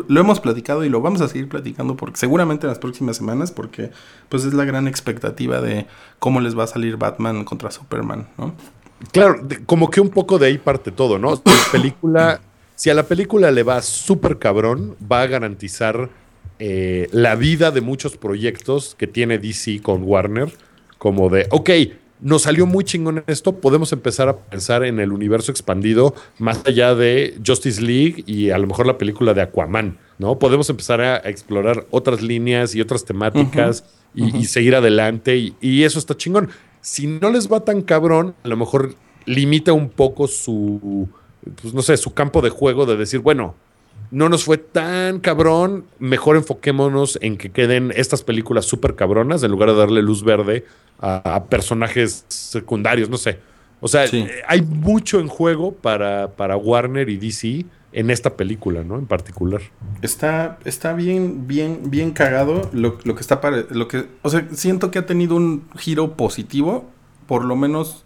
[0.07, 3.51] lo hemos platicado y lo vamos a seguir platicando porque seguramente en las próximas semanas,
[3.51, 3.91] porque
[4.29, 5.89] pues es la gran expectativa de
[6.21, 8.55] cómo les va a salir Batman contra Superman, ¿no?
[9.11, 11.43] Claro, como que un poco de ahí parte todo, ¿no?
[11.45, 12.41] La película,
[12.77, 16.09] si a la película le va súper cabrón, va a garantizar
[16.61, 20.53] eh, la vida de muchos proyectos que tiene DC con Warner,
[20.99, 21.71] como de, ok,
[22.25, 26.95] nos salió muy chingón esto, podemos empezar a pensar en el universo expandido más allá
[26.95, 30.39] de Justice League y a lo mejor la película de Aquaman, ¿no?
[30.39, 33.85] Podemos empezar a, explorar otras líneas y otras temáticas
[34.15, 36.49] y, seguir adelante y, y, eso está chingón.
[36.81, 38.95] Si no les va tan cabrón, a lo mejor
[39.27, 41.09] limita un poco su,
[41.61, 43.55] pues no sé, su campo de juego de decir, bueno,
[44.11, 49.51] no nos fue tan cabrón, mejor enfoquémonos en que queden estas películas súper cabronas en
[49.51, 50.65] lugar de darle luz verde
[51.01, 53.39] a, personajes secundarios, no sé.
[53.81, 58.83] O sea, eh, hay mucho en juego para, para Warner y DC en esta película,
[58.83, 58.99] ¿no?
[58.99, 59.63] En particular.
[60.03, 64.91] Está, está bien, bien, bien cagado lo, que está para, lo que, o sea, siento
[64.91, 66.91] que ha tenido un giro positivo,
[67.27, 68.04] por lo menos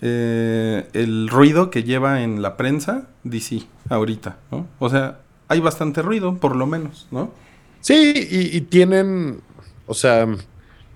[0.00, 4.66] eh, el ruido que lleva en la prensa DC ahorita, ¿no?
[4.78, 7.32] O sea, hay bastante ruido, por lo menos, ¿no?
[7.80, 9.40] Sí, y, tienen,
[9.86, 10.26] o sea,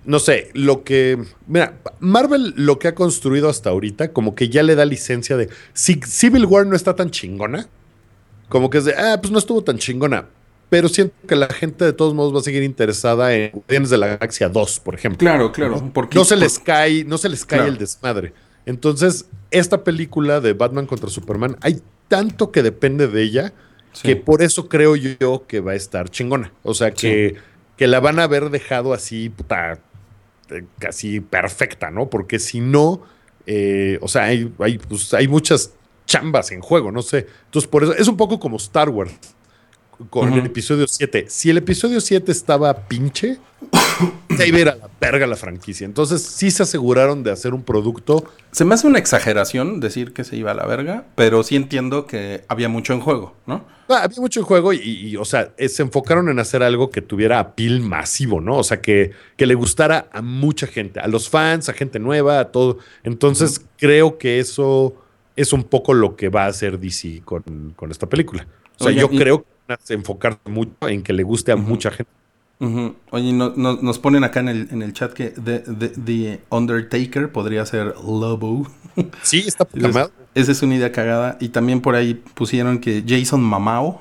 [0.05, 4.63] no sé, lo que, mira, Marvel lo que ha construido hasta ahorita, como que ya
[4.63, 7.67] le da licencia de, si Civil War no está tan chingona,
[8.49, 10.27] como que es de, ah, pues no estuvo tan chingona,
[10.69, 13.97] pero siento que la gente de todos modos va a seguir interesada en Guardianes de
[13.97, 15.19] la Galaxia 2, por ejemplo.
[15.19, 15.91] Claro, claro.
[15.93, 18.33] Porque, no se les cae, no se les cae el desmadre.
[18.65, 23.53] Entonces, esta película de Batman contra Superman, hay tanto que depende de ella
[24.01, 26.51] que por eso creo yo que va a estar chingona.
[26.63, 27.35] O sea, que,
[27.77, 29.79] que la van a haber dejado así, puta,
[30.49, 32.09] eh, casi perfecta, ¿no?
[32.09, 33.03] Porque si no,
[33.45, 35.73] eh, o sea, hay, hay, pues, hay muchas
[36.05, 37.27] chambas en juego, no sé.
[37.45, 39.13] Entonces, por eso es un poco como Star Wars
[40.09, 41.25] con el episodio 7.
[41.27, 43.37] Si el episodio 7 estaba pinche,
[44.37, 45.85] se iba a ir a la verga la franquicia.
[45.85, 48.25] Entonces sí se aseguraron de hacer un producto.
[48.51, 52.05] Se me hace una exageración decir que se iba a la verga, pero sí entiendo
[52.07, 53.65] que había mucho en juego, ¿no?
[53.89, 57.01] Ah, había mucho en juego y, o sea, eh, se enfocaron en hacer algo que
[57.01, 58.57] tuviera apil masivo, ¿no?
[58.57, 62.39] O sea, que, que le gustara a mucha gente, a los fans, a gente nueva,
[62.39, 62.79] a todo.
[63.03, 64.95] Entonces creo que eso
[65.35, 67.43] es un poco lo que va a hacer DC con,
[67.89, 68.47] esta película.
[68.79, 71.91] O sea, yo creo que van a enfocar mucho en que le guste a mucha
[71.91, 72.11] gente.
[73.09, 78.67] Oye, nos ponen acá en el, en el chat que The, Undertaker podría ser Lobo.
[79.23, 80.11] Sí, está programado.
[80.35, 81.37] Esa es una idea cagada.
[81.39, 83.99] Y también por ahí pusieron que Jason Mamao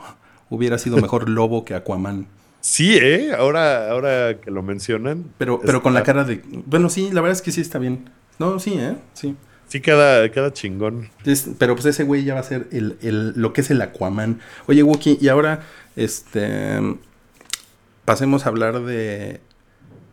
[0.51, 2.27] hubiera sido mejor Lobo que Aquaman.
[2.61, 3.33] Sí, ¿eh?
[3.37, 5.25] Ahora, ahora que lo mencionan.
[5.39, 6.43] Pero, pero con la cara de...
[6.67, 8.11] Bueno, sí, la verdad es que sí está bien.
[8.39, 8.97] No, sí, ¿eh?
[9.15, 9.35] Sí.
[9.73, 11.09] Sí, queda, queda chingón.
[11.59, 14.39] pero pues ese güey ya va a ser el, el, lo que es el Aquaman.
[14.67, 15.63] Oye, Wookie, y ahora,
[15.97, 16.79] este
[18.05, 19.41] pasemos a hablar de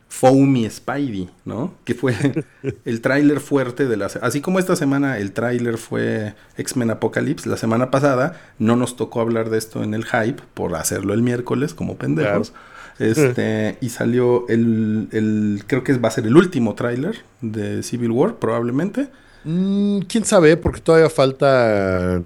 [0.07, 1.73] Foamy Spidey, ¿no?
[1.83, 2.15] Que fue
[2.85, 4.05] el tráiler fuerte de la...
[4.21, 9.19] Así como esta semana el tráiler fue X-Men Apocalypse, la semana pasada no nos tocó
[9.19, 12.53] hablar de esto en el hype por hacerlo el miércoles como pendejos.
[12.97, 18.11] Este, y salió el, el, creo que va a ser el último tráiler de Civil
[18.11, 19.09] War, probablemente.
[19.43, 20.57] Mm, ¿Quién sabe?
[20.57, 22.21] Porque todavía falta...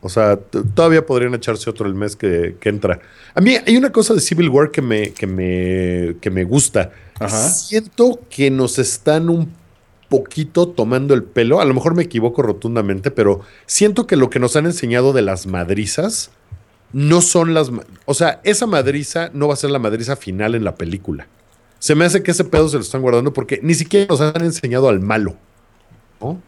[0.00, 3.00] O sea, todavía podrían echarse otro el mes que, entra.
[3.34, 6.92] A mí hay una cosa de Civil War que me, que me, que me gusta.
[7.28, 9.52] Siento que nos están un
[10.08, 11.60] poquito tomando el pelo.
[11.60, 15.22] A lo mejor me equivoco rotundamente, pero siento que lo que nos han enseñado de
[15.22, 16.30] las madrizas
[16.92, 17.70] no son las...
[18.04, 21.26] O sea, esa madriza no va a ser la madriza final en la película.
[21.78, 24.44] Se me hace que ese pedo se lo están guardando porque ni siquiera nos han
[24.44, 25.36] enseñado al malo.
[26.20, 26.40] ¿No?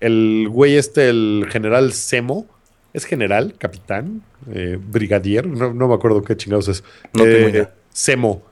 [0.00, 2.46] El, güey este, el general Semo,
[2.92, 3.54] ¿es general?
[3.58, 4.22] ¿Capitán?
[4.52, 5.46] Eh, ¿Brigadier?
[5.46, 6.84] No, me acuerdo qué chingados es.
[7.12, 8.42] No eh, Semo.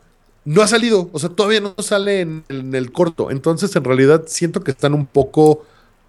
[0.44, 3.30] No ha salido, o sea, todavía no sale en, el corto.
[3.30, 5.64] Entonces, en realidad, siento que están un poco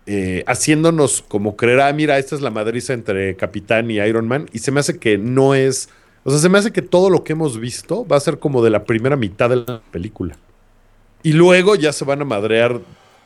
[0.07, 4.49] eh, haciéndonos como creer, ah, mira, esta es la madriza entre Capitán y Iron Man.
[4.53, 5.89] Y se me hace que no es.
[6.23, 8.63] O sea, se me hace que todo lo que hemos visto va a ser como
[8.63, 10.37] de la primera mitad de la película.
[11.23, 12.79] Y luego ya se van a madrear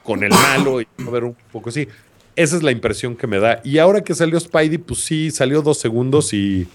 [0.05, 1.87] con el malo y a ver un poco así.
[2.35, 3.61] Esa es la impresión que me da.
[3.63, 6.67] Y ahora que salió Spidey, pues sí, salió dos segundos y,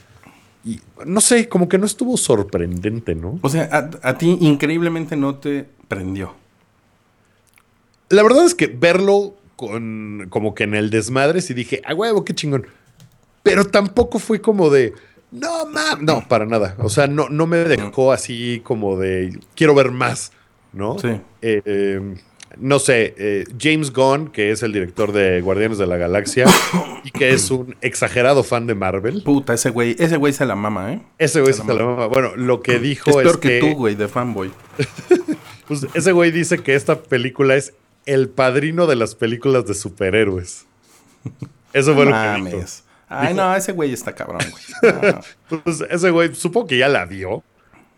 [1.07, 3.39] no sé, como que no estuvo sorprendente, ¿no?
[3.43, 6.35] O sea, a, ti increíblemente no te prendió.
[8.09, 12.25] La verdad es que verlo con como que en el desmadre sí dije, ah, huevo,
[12.25, 12.67] qué chingón.
[13.43, 14.95] Pero tampoco fue como de,
[15.31, 16.75] no, mam, no, para nada.
[16.79, 20.33] O sea, no, no me dejó así como de, quiero ver más,
[20.73, 20.99] ¿no?
[20.99, 21.09] Sí.
[21.43, 22.15] Eh, eh,
[22.59, 26.47] no sé, eh, James Gunn, que es el director de Guardianes de la Galaxia
[27.05, 29.23] y que es un exagerado fan de Marvel.
[29.23, 31.03] Puta, ese güey, ese güey se la mama, ¿eh?
[31.19, 32.07] Ese güey se, la mama.
[32.07, 34.51] Bueno, lo que dijo es, es peor que, tú, güey, de fanboy.
[35.69, 37.75] pues ese güey dice que esta película es
[38.07, 40.67] el padrino de las películas de superhéroes.
[41.73, 42.65] Eso fue lo que dijo.
[43.09, 45.15] Ay, no, ese güey está cabrón, güey.
[45.65, 47.43] pues ese güey, supongo que ya la vio.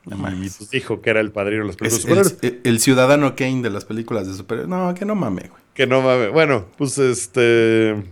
[0.05, 2.39] Y pues, dijo que era el padrino de las películas Es de superhéroes.
[2.65, 4.69] el, el ciudadano Kane de las películas de superhéroes.
[4.69, 5.63] No, que no mame, güey.
[5.75, 6.33] Que no mames.
[6.33, 8.03] Bueno, pues este.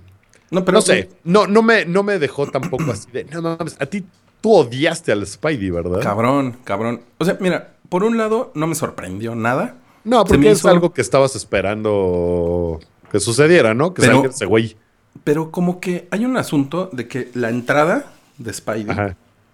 [0.53, 1.09] No, pero no sé.
[1.25, 3.25] No, no, me, no me dejó tampoco así de.
[3.25, 3.77] No mames.
[3.81, 4.05] A ti
[4.41, 6.01] tú odiaste al Spidey, ¿verdad?
[6.01, 7.01] Cabrón, cabrón.
[7.19, 9.77] O sea, mira, por un lado no me sorprendió nada.
[10.05, 13.95] No, porque es algo que estabas esperando que sucediera, ¿no?
[13.95, 14.77] Que Pero- salga ese güey.
[15.25, 18.87] Pero como que hay un asunto de que la entrada de Spidey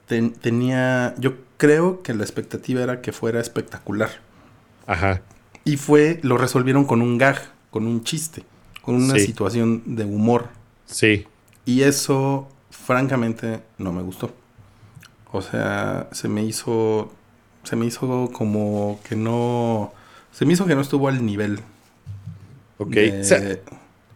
[0.06, 1.14] ten- tenía.
[1.18, 4.10] Yo creo que la expectativa era que fuera espectacular.
[4.86, 5.22] Ajá.
[5.64, 6.20] Y fue.
[6.22, 7.40] Lo resolvieron con un gag,
[7.70, 8.44] con un chiste,
[8.82, 9.26] con una Sí.
[9.26, 10.48] situación de humor.
[10.86, 11.26] Sí.
[11.64, 14.32] Y eso, francamente, no me gustó.
[15.32, 17.12] O sea, se me hizo.
[17.64, 19.92] Se me hizo como que no.
[20.30, 21.60] Se me hizo que no estuvo al nivel.
[22.78, 22.90] Ok.
[22.90, 23.58] de- O sea,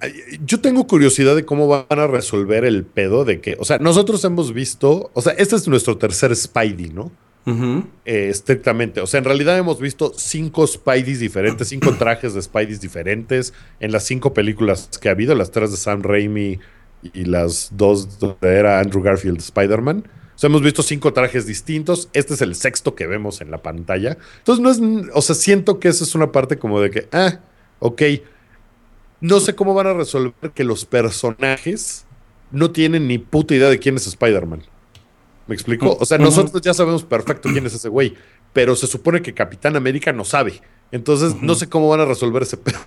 [0.01, 0.13] ay,
[0.45, 3.57] yo tengo curiosidad de cómo van a resolver el pedo de que.
[3.59, 5.11] O sea, nosotros hemos visto.
[5.15, 7.11] O sea, este es nuestro tercer Spidey, ¿no?
[8.05, 9.01] Eh, estrictamente.
[9.01, 13.93] O sea, en realidad hemos visto cinco Spideys diferentes, cinco trajes de Spideys diferentes en
[13.93, 16.59] las cinco películas que ha habido, las tres de Sam Raimi
[17.03, 20.05] y las dos donde era Andrew Garfield Spider-Man.
[20.35, 22.09] O sea, hemos visto cinco trajes distintos.
[22.13, 24.17] Este es el sexto que vemos en la pantalla.
[24.39, 25.09] Entonces, no es.
[25.13, 27.41] O sea, siento que esa es una parte como de que, ah,
[27.79, 28.03] ok.
[29.21, 32.07] No sé cómo van a resolver que los personajes
[32.53, 34.63] no tienen ni puta idea de quién es Spider-Man.
[35.51, 35.97] ¿Me explico?
[35.99, 38.15] O sea, nosotros ya sabemos perfecto quién es ese güey,
[38.53, 40.63] pero se supone que Capitán América no sabe.
[40.93, 42.79] Entonces, no sé cómo van a resolver ese pedo.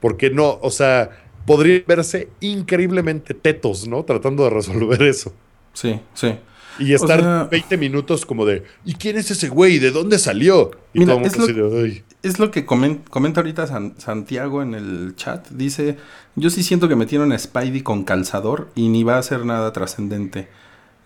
[0.00, 1.10] Porque no, o sea,
[1.44, 4.02] podría verse increíblemente tetos, ¿no?
[4.02, 5.34] Tratando de resolver eso.
[5.74, 6.34] Sí, sí.
[6.78, 9.78] Y estar sea- 20 minutos como de, ¿y quién es ese güey?
[9.78, 10.70] ¿De dónde salió?
[10.94, 12.04] Y Mira, todo el es así de.
[12.22, 15.46] Es lo que comen- comenta ahorita San- Santiago en el chat.
[15.50, 15.98] Dice,
[16.34, 19.70] yo sí siento que metieron a Spidey con calzador y ni va a hacer nada
[19.74, 20.48] trascendente.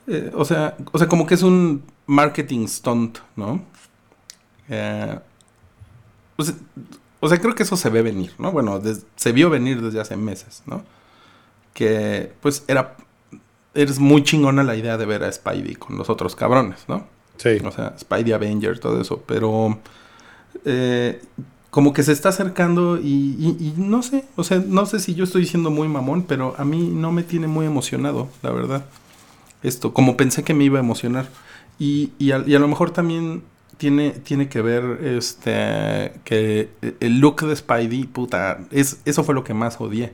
[0.09, 3.61] Eh, o, sea, o sea, como que es un marketing stunt, ¿no?
[4.69, 5.19] Eh,
[6.37, 6.55] o, sea,
[7.21, 8.53] o sea, creo que eso se ve venir, ¿no?
[8.53, 10.83] Bueno, des- se vio venir desde hace meses, ¿no?
[11.75, 12.97] Que pues era...
[13.75, 17.07] Es muy chingona la idea de ver a Spidey con los otros cabrones, ¿no?
[17.37, 17.59] Sí.
[17.65, 19.23] O sea, Spidey Avenger, todo eso.
[19.27, 19.79] Pero
[20.65, 21.21] eh,
[21.71, 25.15] como que se está acercando y, y- y no sé, o sea, no sé si
[25.15, 28.85] yo estoy siendo muy mamón, pero a mí no me tiene muy emocionado, la verdad.
[29.63, 31.29] Esto, como pensé que me iba a emocionar.
[31.79, 33.43] Y, y, a, y a lo mejor también
[33.77, 39.45] tiene, tiene que ver este que el look de Spidey, puta, es, eso fue lo
[39.45, 40.13] que más odié.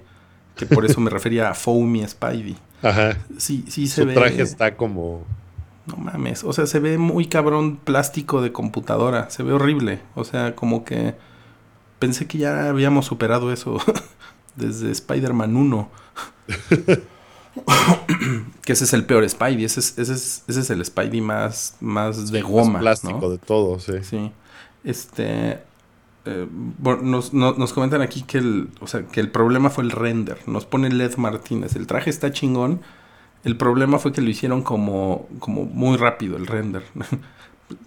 [0.56, 2.56] Que por eso me refería a Foamy Spidey.
[2.82, 3.16] Ajá.
[3.38, 4.14] Sí, sí se Su ve.
[4.14, 5.24] traje está como...
[5.86, 10.24] No mames, o sea, se ve muy cabrón plástico de computadora, se ve horrible, o
[10.24, 11.14] sea, como que
[11.98, 13.76] pensé que ya habíamos superado eso
[14.56, 15.90] desde Spider-Man 1.
[18.62, 21.76] que ese es el peor Spidey, ese es, ese es, ese es el Spidey más,
[21.80, 22.78] más de más goma.
[22.80, 23.30] plástico ¿no?
[23.30, 23.92] de todo, sí.
[24.02, 24.30] Sí.
[24.82, 25.60] Este.
[26.26, 29.84] eh, bueno, nos, no- nos comentan aquí que el, o sea, que el problema fue
[29.84, 30.38] el render.
[30.46, 31.76] Nos pone Led Martínez.
[31.76, 32.80] El traje está chingón.
[33.44, 36.82] El problema fue que lo hicieron como, como muy rápido el render.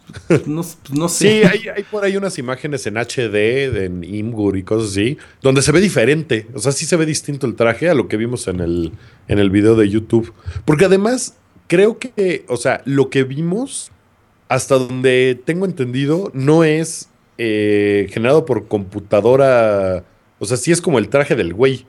[0.45, 0.61] no,
[0.93, 1.45] no Sí, sé.
[1.47, 5.71] hay, hay por ahí unas imágenes en HD, en Imgur y cosas así, donde se
[5.71, 6.47] ve diferente.
[6.53, 8.91] O sea, sí se ve distinto el traje a lo que vimos en el,
[9.27, 10.33] en el video de YouTube.
[10.65, 11.35] Porque además,
[11.67, 13.91] creo que, o sea, lo que vimos,
[14.49, 20.03] hasta donde tengo entendido, no es eh, generado por computadora.
[20.39, 21.85] O sea, sí es como el traje del güey.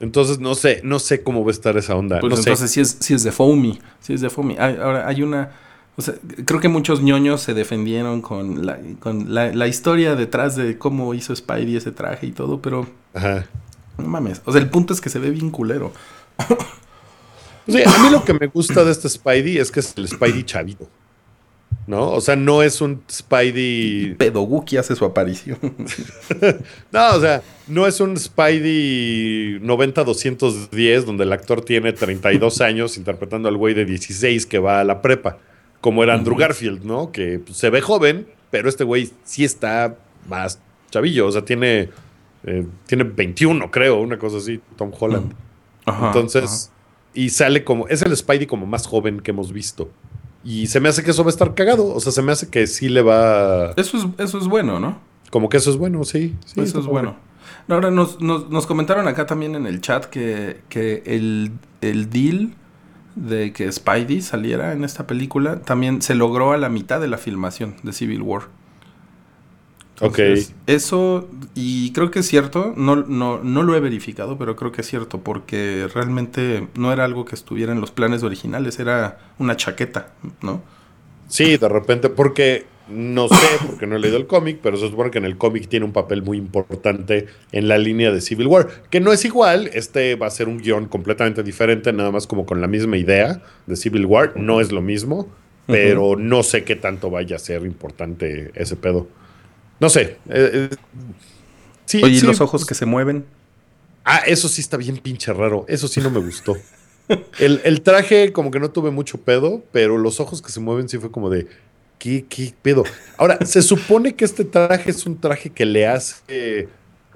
[0.00, 2.18] Entonces, no sé, no sé cómo va a estar esa onda.
[2.20, 2.42] Pues no sé.
[2.50, 3.78] entonces sí es, sí es de Foamy.
[4.00, 4.56] Sí es de Foamy.
[4.58, 5.52] Hay- ahora hay una.
[5.96, 6.14] O sea,
[6.46, 11.12] creo que muchos ñoños se defendieron con, la, con la, la historia detrás de cómo
[11.12, 13.46] hizo Spidey ese traje y todo, pero Ajá.
[13.98, 14.40] no mames.
[14.46, 15.92] O sea, el punto es que se ve bien culero.
[17.66, 20.42] Sea, a mí lo que me gusta de este Spidey es que es el Spidey
[20.44, 20.88] chavito.
[21.86, 22.10] ¿No?
[22.10, 24.14] O sea, no es un Spidey.
[24.14, 25.58] Pedoguki hace su aparición.
[26.92, 33.48] No, o sea, no es un Spidey 90-210 donde el actor tiene 32 años interpretando
[33.48, 35.38] al güey de 16 que va a la prepa.
[35.82, 37.12] Como era Andrew Garfield, ¿no?
[37.12, 40.58] Que pues, se ve joven, pero este güey sí está más
[40.90, 41.26] chavillo.
[41.26, 41.90] O sea, tiene,
[42.44, 45.34] eh, tiene 21, creo, una cosa así, Tom Holland.
[45.84, 46.72] Ajá, Entonces,
[47.12, 49.90] y sale como, es el Spidey como más joven que hemos visto.
[50.44, 51.86] Y se me hace que eso va a estar cagado.
[51.94, 53.72] O sea, se me hace que sí le va.
[53.76, 54.98] Eso es, eso es bueno, ¿no?
[55.30, 56.36] Como que eso es bueno, sí.
[56.44, 57.16] sí eso es bueno.
[57.68, 62.10] No, Ahora nos, nos, nos comentaron acá también en el chat que, que el, el
[62.10, 62.54] deal
[63.14, 67.18] de que Spidey saliera en esta película también se logró a la mitad de la
[67.18, 68.42] filmación de Civil War.
[70.00, 74.72] Entonces, Eso, y creo que es cierto, no, no, no lo he verificado, pero creo
[74.72, 79.18] que es cierto, porque realmente no era algo que estuviera en los planes originales, era
[79.38, 80.60] una chaqueta, ¿no?
[81.28, 83.34] Sí, de repente, porque no sé,
[83.66, 85.92] porque no he leído el cómic, pero se supone que en el cómic tiene un
[85.92, 90.26] papel muy importante en la línea de Civil War, que no es igual, este va
[90.26, 94.06] a ser un guion completamente diferente, nada más como con la misma idea de Civil
[94.06, 95.28] War, no es lo mismo,
[95.66, 99.06] pero no sé qué tanto vaya a ser importante ese pedo.
[99.80, 100.16] No sé.
[100.28, 100.76] eh, eh,
[101.86, 103.24] sí, Oye, ¿y los ojos que se mueven?
[104.04, 105.64] Ah, eso sí está bien pinche raro.
[105.68, 106.56] Eso sí no me gustó.
[107.38, 110.88] El, el traje, como que no tuve mucho pedo, pero los ojos que se mueven
[110.88, 111.46] sí fue como de.
[112.02, 112.82] ¿Qué, qué pedo?
[113.16, 116.68] Ahora, se supone que este traje es un traje que le hace.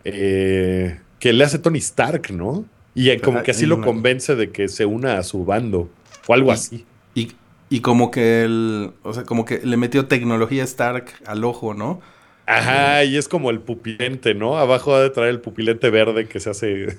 [0.05, 2.65] eh, que le hace Tony Stark, ¿no?
[2.95, 5.91] Y eh, como que así lo convence de que se una a su bando.
[6.29, 6.85] O algo Y- así.
[7.17, 7.33] Y,
[7.69, 12.01] y como que el, o sea, como que le metió tecnología Stark al ojo, ¿no?
[12.47, 14.57] Ajá, y es como el pupilente, ¿no?
[14.57, 16.97] Abajo ha de traer el pupilente verde que se hace.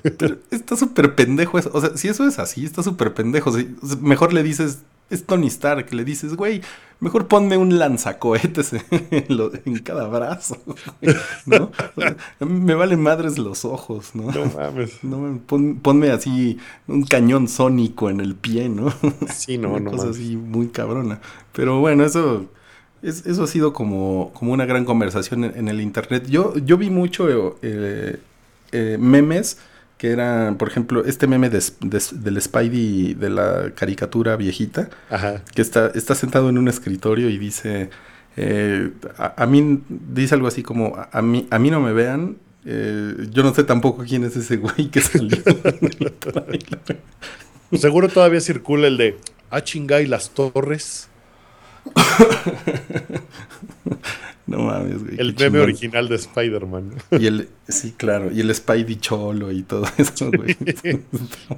[0.51, 1.71] Está súper pendejo eso.
[1.73, 3.57] O sea, si eso es así, está súper pendejo.
[3.57, 4.79] Si- o sea, mejor le dices,
[5.09, 6.61] es Tony Stark, le dices, güey,
[6.99, 8.73] mejor ponme un lanzacohetes
[9.11, 10.57] en, lo- en cada brazo.
[10.65, 11.71] güey", ¿No?
[12.45, 14.31] Me valen madres los ojos, ¿no?
[14.31, 15.03] no mames.
[15.03, 18.93] No, me- pon- ponme así un cañón sónico en el pie, ¿no?
[19.33, 20.19] Sí, no, Una no cosa mames.
[20.19, 21.19] así muy cabrona.
[21.53, 22.45] Pero bueno, eso,
[23.01, 26.27] es- eso ha sido como, como una gran conversación en, en el internet.
[26.27, 28.19] Yo, yo vi mucho eh,
[28.71, 29.59] eh, memes
[29.97, 35.41] que eran, por ejemplo, este meme de, de- del Spidey de la caricatura viejita, Ajá.
[35.55, 37.89] que está, está sentado en un escritorio y dice,
[38.35, 41.93] eh, a, a mí, dice algo así como, a, a mí, a mí no me
[41.93, 42.37] vean.
[42.65, 46.99] eh, yo no sé tampoco quién es ese güey que salió trailer.
[47.73, 49.17] Seguro todavía circula el de.
[49.49, 51.07] Ah, chinga, y las torres.
[54.47, 55.19] No mames, güey.
[55.19, 56.93] El meme original de Spider-Man.
[57.11, 60.55] Y el, sí, claro, y el Spidey Cholo y todo eso, güey.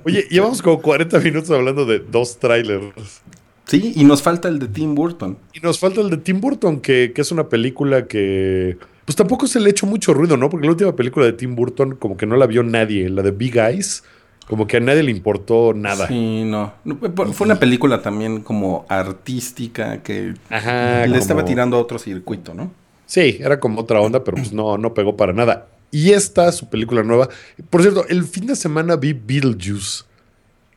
[0.03, 3.21] Oye, llevamos como 40 minutos hablando de dos trailers.
[3.65, 5.37] Sí, y nos falta el de Tim Burton.
[5.53, 8.77] Y nos falta el de Tim Burton, que, que es una película que.
[9.05, 10.49] Pues tampoco se le ha hecho mucho ruido, ¿no?
[10.49, 13.09] Porque la última película de Tim Burton, como que no la vio nadie.
[13.09, 14.03] La de Big Eyes,
[14.49, 16.07] como que a nadie le importó nada.
[16.07, 16.73] Sí, no.
[16.83, 21.01] No, fue- Fue una película también como artística que Ajá.
[21.01, 22.71] le como- estaba tirando a otro circuito, ¿no?
[23.05, 25.67] Sí, era como otra onda, pero pues no, no pegó para nada.
[25.91, 27.29] Y esta, su película nueva.
[27.69, 30.03] Por cierto, el fin de semana vi Beetlejuice.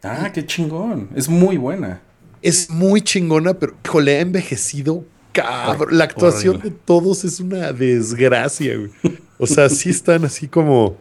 [0.02, 1.08] Ah, qué chingón.
[1.14, 2.00] Es muy buena.
[2.40, 5.96] Es muy chingona, pero híjole, ha envejecido cabrón.
[5.96, 6.70] La actuación Horrible.
[6.70, 8.90] de todos es una desgracia, güey.
[9.38, 10.96] O sea, sí están así como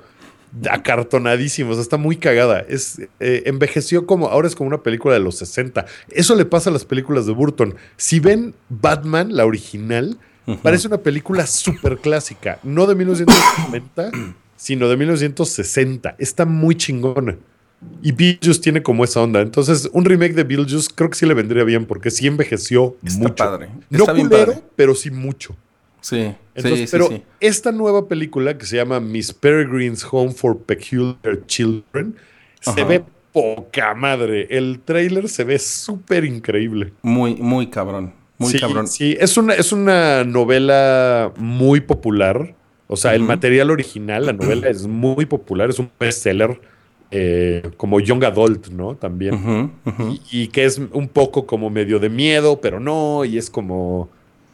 [0.70, 1.78] acartonadísimos.
[1.78, 2.60] Está muy cagada.
[2.68, 5.86] Es, eh, envejeció como, ahora es como una película de los 60.
[6.10, 7.76] Eso le pasa a las películas de Burton.
[7.98, 10.18] Si ven Batman, la original,
[10.64, 12.60] parece una película súper clásica.
[12.64, 14.12] No de 1990,
[14.56, 16.16] sino de 1960.
[16.20, 17.38] Está muy chingona.
[18.04, 19.42] Y Beetlejuice tiene como esa onda.
[19.42, 23.20] Entonces, un remake de Beetlejuice creo que sí le vendría bien porque sí envejeció Está
[23.20, 23.36] mucho.
[23.36, 23.70] padre.
[23.90, 24.64] No Está culero, padre.
[24.76, 25.56] pero sí mucho.
[26.02, 27.24] Sí, Entonces, sí, pero sí.
[27.40, 32.16] esta nueva película que se llama Miss Peregrine's Home for Peculiar Children
[32.60, 34.48] se ve poca madre.
[34.50, 36.94] El trailer se ve súper increíble.
[37.02, 38.14] Muy, muy cabrón.
[38.38, 38.88] Muy sí, cabrón.
[38.88, 42.56] Sí, es una, es una novela muy popular.
[42.88, 46.60] O sea, el material original, la novela es muy popular, es un bestseller
[47.10, 48.96] eh, como Young Adult, ¿no?
[48.96, 49.72] También.
[50.30, 54.10] Y que es un poco como medio de miedo, pero no, y es como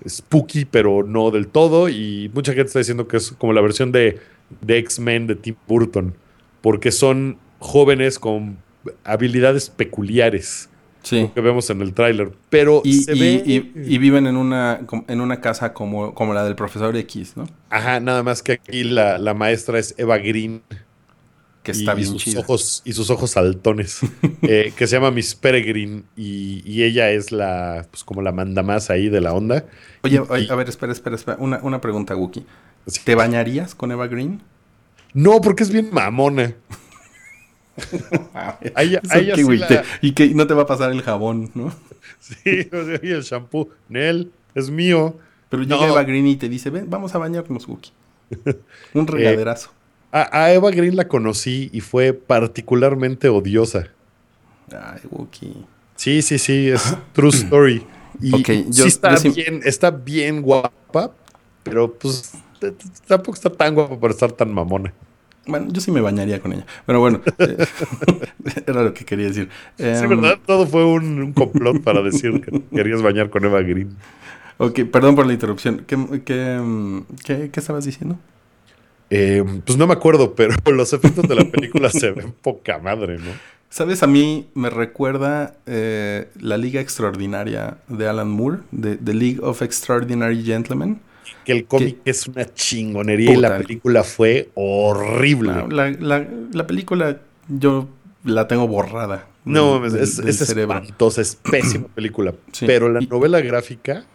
[0.08, 1.88] spooky, pero no del todo.
[1.90, 4.20] Y mucha gente está diciendo que es como la versión de,
[4.62, 6.14] de X-Men de Tim Burton,
[6.62, 8.58] porque son jóvenes con
[9.04, 10.70] habilidades peculiares
[11.04, 11.30] Sí.
[11.34, 12.32] que vemos en el tráiler.
[12.50, 13.44] Pero Y, se y- ve.
[13.46, 17.48] y- y viven en una, en una casa como, como la del profesor X, ¿no?
[17.70, 20.62] Ajá, nada más que aquí la, la maestra es Eva Green.
[21.68, 22.40] Que está y, bien sus chida.
[22.40, 24.00] ojos y sus ojos saltones
[24.44, 28.64] eh, que se llama Miss Peregrine y, y ella es la pues como la manda
[28.64, 29.66] más ahí de la onda
[30.04, 31.38] Oye, Y- a ver, espera, espera, espera.
[31.40, 32.46] Una, una pregunta, Wookie.
[32.88, 33.02] Sí.
[33.04, 34.42] ¿Te bañarías con Eva Green?
[35.14, 36.54] no porque es bien mamona
[38.34, 40.64] A ella- Eso a ella qué, sí güey, la- te- y que no te va
[40.64, 41.72] a pasar el jabón, ¿no?
[42.20, 45.18] sí o sea, y el shampoo Nel es mío
[45.50, 45.88] Pero llega No.
[45.94, 47.92] Eva Green y te dice, ven, vamos a bañarnos, Wookie.
[48.94, 49.72] Un regaderazo.
[50.12, 53.88] A, a Eva Green la conocí y fue particularmente odiosa
[54.72, 55.66] Ay, Wookie.
[55.96, 57.86] sí sí sí es true story
[58.22, 61.12] y Ok, yo- sí está yo sí- bien está bien guapa
[61.64, 62.32] pero pues
[63.08, 64.94] tampoco está tan guapa para estar tan mamona
[65.46, 66.66] Bueno, yo sí me bañaría con ella.
[66.86, 67.58] Pero bueno, eh,
[68.68, 69.48] era lo que quería decir.
[69.78, 70.40] Sí, Em, ¿verdad?
[70.46, 73.96] Todo fue un, un complot para decir que querías bañar con Eva Green.
[74.58, 75.86] Ok, perdón por la interrupción.
[75.88, 75.96] ¿Qué,
[76.26, 76.60] qué,
[77.24, 78.18] qué- qué estabas diciendo?
[79.10, 83.18] Eh, pues no me acuerdo, pero los efectos de la película se ven poca madre,
[83.18, 83.32] ¿no?
[83.70, 84.02] ¿Sabes?
[84.02, 89.62] A mí me recuerda eh, la Liga Extraordinaria de Alan Moore, de The League of
[89.62, 91.00] Extraordinary Gentlemen.
[91.44, 95.52] Que el cómic es una chingonería y la película fue horrible.
[95.54, 97.18] No, la, la- la película
[97.50, 97.90] yo
[98.24, 99.28] la tengo borrada.
[99.44, 102.34] No, es, es espantosa, es pésima película.
[102.52, 102.66] Sí.
[102.66, 104.06] Pero la novela gráfica,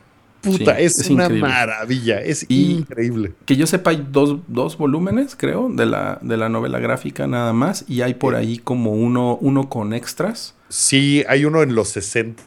[0.43, 1.49] puta, Sí, es, es una increíble.
[1.49, 3.33] maravilla, es Y- increíble.
[3.47, 7.53] Que yo sepa, hay dos, dos volúmenes, creo, de la, de la novela gráfica nada
[7.53, 7.85] más.
[7.89, 10.55] Y hay por ahí como uno, uno con extras.
[10.69, 12.43] Sí, hay uno en los 60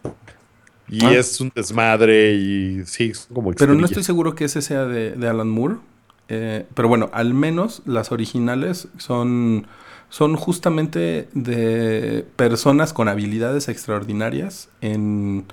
[0.87, 1.13] y Ah.
[1.13, 5.11] es un desmadre y sí, es como Pero no estoy seguro que ese sea de,
[5.11, 5.75] de Alan Moore.
[6.27, 9.67] Eh, pero bueno, al menos las originales son,
[10.09, 15.45] son justamente de personas con habilidades extraordinarias, en,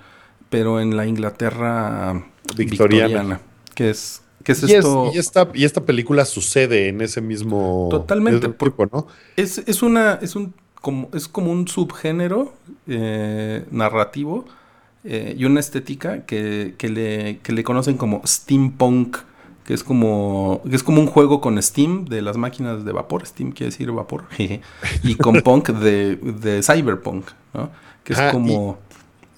[0.48, 2.24] pero en la Inglaterra
[2.56, 3.06] Victoriana.
[3.06, 3.40] victoriana.
[3.74, 5.10] que es, que es Y, es- esto...
[5.14, 9.06] y esta, y esta película sucede en ese mismo Totalmente, mismo tiempo, ¿no?
[9.36, 12.52] Es, es una, es un, como, es como un subgénero
[12.86, 14.44] eh, narrativo
[15.04, 19.16] eh, y una estética que, que le, que le conocen como steampunk,
[19.64, 23.24] que es como, que es como un juego con Steam de las máquinas de vapor,
[23.26, 24.60] Steam quiere decir vapor, jeje,
[25.04, 27.70] y con punk de, de cyberpunk, ¿no?
[28.04, 28.78] Que es como...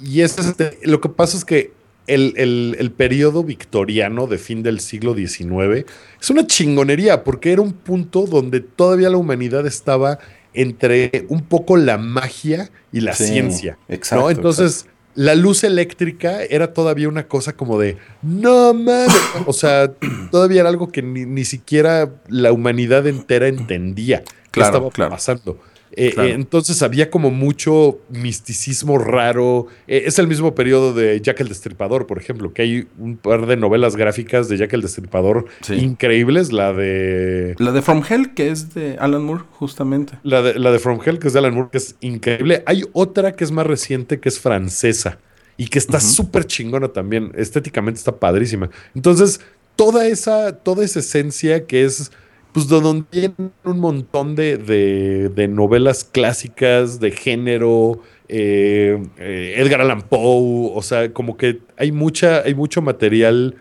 [0.01, 1.73] Y es este, lo que pasa es que
[2.07, 5.85] el, el- el periodo victoriano de fin del siglo XIX
[6.21, 10.19] es una chingonería, porque era un punto donde todavía la humanidad estaba
[10.53, 13.79] entre un poco la magia y la Sí, ciencia.
[13.89, 14.31] exacto, ¿no?
[14.31, 14.87] Entonces,
[15.17, 19.09] la luz eléctrica era todavía una cosa como de, no mames,
[19.47, 19.93] o sea,
[20.31, 25.11] todavía era algo que ni, ni siquiera la humanidad entera entendía que Claro, estaba claro.
[25.13, 25.61] pasando.
[25.97, 26.29] Eh, Claro.
[26.29, 29.67] eh, entonces había como mucho misticismo raro.
[29.87, 33.47] Eh, es el mismo periodo de Jack el Destripador, por ejemplo, que hay un par
[33.47, 35.75] de novelas gráficas de Jack el Destripador Sí.
[35.75, 36.53] increíbles.
[36.53, 40.19] La de, La de From Hell, que es de Alan Moore, justamente.
[40.23, 42.63] la de la de From Hell, que es de Alan Moore, que es increíble.
[42.67, 45.19] Hay otra que es más reciente, que es francesa
[45.57, 47.31] y que está súper chingona también.
[47.37, 48.71] Estéticamente está padrísima.
[48.95, 49.41] Entonces,
[49.77, 52.11] toda esa, toda esa esencia que es
[52.55, 59.55] pues de donde vienen un montón de, de- de novelas clásicas de género, eh, eh,
[59.59, 63.57] Edgar Allan Poe, o sea, como que hay mucha, hay mucho material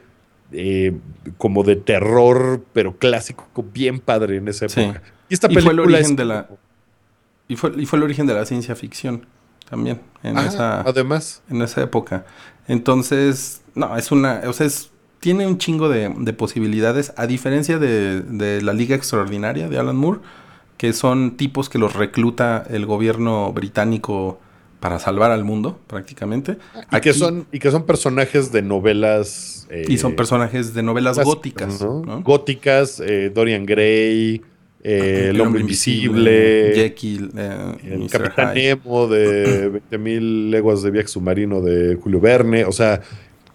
[0.52, 0.94] eh,
[1.40, 4.82] como de terror, pero clásico, bien padre en esa Sí.
[4.82, 5.02] época.
[5.28, 6.48] Y esta Y fue el película origen es de la-
[7.48, 9.26] Y fue, y fue el origen de la ciencia ficción
[9.70, 11.42] también en, Ah, esa, además.
[11.50, 12.26] en esa época.
[12.68, 14.92] Entonces, no, es una, o sea, es-
[15.24, 19.96] tiene un chingo de, de posibilidades, a diferencia de, de la Liga Extraordinaria de Alan
[19.96, 20.20] Moore,
[20.76, 24.38] que son tipos que los recluta el gobierno británico
[24.82, 26.58] para salvar al mundo, prácticamente.
[26.92, 29.66] Y que, Aquí- son, y que son personajes de novelas.
[29.70, 31.36] eh, y son personajes de novelas clásicas,
[31.80, 32.02] góticas, ¿no?
[32.06, 32.22] ¿no?
[32.22, 34.42] Góticas, eh, Dorian Gray,
[34.84, 38.10] eh, El Hombre Invisible, Jekyll, eh, el Mr.
[38.10, 38.76] Capitán Hyde.
[38.76, 42.66] Nemo de 20.000 leguas de viaje submarino de Julio Verne.
[42.66, 43.00] O sea,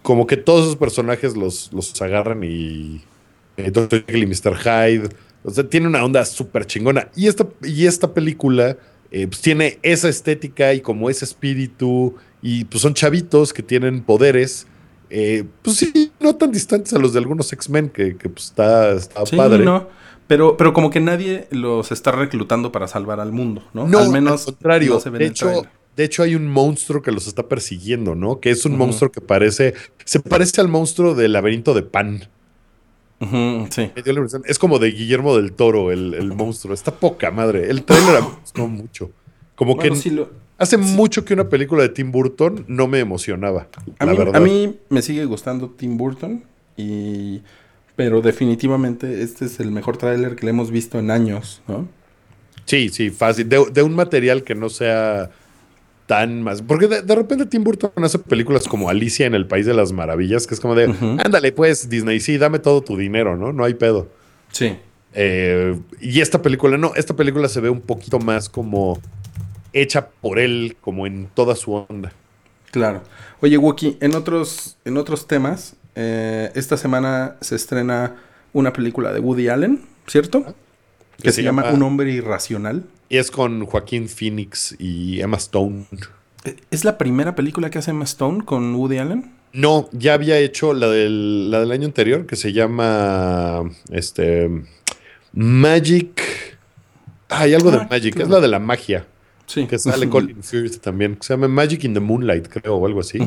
[0.01, 3.01] como que todos esos personajes los, los agarran y.
[3.57, 4.05] eh, Dr.
[4.05, 4.55] Jekyll y Mr.
[4.57, 5.09] Hyde.
[5.43, 7.09] O sea, tiene una onda súper chingona.
[7.15, 8.77] Y esta, y esta película
[9.11, 12.15] eh, pues tiene esa estética y como ese espíritu.
[12.41, 14.67] Y pues son chavitos que tienen poderes.
[15.09, 18.91] eh, pues sí, no tan distantes a los de algunos X-Men, que, que, pues está,
[18.93, 19.65] está Sí, padre.
[19.65, 19.87] no.
[20.27, 23.87] Pero, pero como que nadie los está reclutando para salvar al mundo, ¿no?
[23.87, 24.93] No, al menos al contrario.
[24.93, 25.63] no se ve en de, hecho.
[25.99, 28.39] De hecho, hay un monstruo que los está persiguiendo, ¿no?
[28.39, 29.73] Que es un monstruo que parece.
[30.05, 32.23] Se parece al monstruo del laberinto de Pan.
[33.69, 33.91] Sí.
[34.45, 36.73] Es como de Guillermo del Toro, el, el monstruo.
[36.73, 37.69] Está poca madre.
[37.69, 39.11] El trailer me gustó mucho.
[39.55, 43.67] Como Bueno, que lo- hace mucho que una película de Tim Burton no me emocionaba.
[43.99, 44.35] a, la mí, verdad.
[44.37, 46.45] a mí me sigue gustando Tim Burton,
[46.77, 47.41] y,
[47.97, 51.89] pero definitivamente este es el mejor tráiler que le hemos visto en años, ¿no?
[52.63, 53.49] Sí, sí, fácil.
[53.49, 55.29] De, de un material que no sea
[56.09, 56.63] tan más.
[56.63, 59.91] Porque de, de repente Tim Burton hace películas como Alicia en el País de las
[59.91, 60.85] Maravillas, que es como de,
[61.23, 63.53] ándale, pues, Disney, sí, dame todo tu dinero, ¿no?
[63.53, 64.07] No hay pedo.
[64.51, 64.75] Sí.
[65.13, 68.99] Eh, y esta película, no, esta película se ve un poquito más como
[69.71, 72.11] hecha por él, como en toda su onda.
[72.71, 73.03] Claro.
[73.41, 78.15] Oye, Wookie, en otros, en otros temas, eh, esta semana se estrena
[78.51, 80.55] una película de Woody Allen, ¿cierto?
[81.19, 82.83] Que, Que se, se llama llama- Un hombre irracional.
[83.09, 85.85] Y es con Joaquín Phoenix y Emma Stone.
[86.45, 89.31] Eh, ¿Es la primera película que hace Emma Stone con Woody Allen?
[89.51, 94.47] No, ya había hecho la del, la del año anterior, que se llama este
[95.33, 96.21] Magic.
[97.29, 98.27] Hay algo Ah, de Magic, claro.
[98.27, 99.05] es la de la magia,
[99.45, 99.65] Sí.
[99.67, 102.99] que sale Colin Firth también, que se llama Magic in the Moonlight, creo, o algo
[103.01, 103.19] así.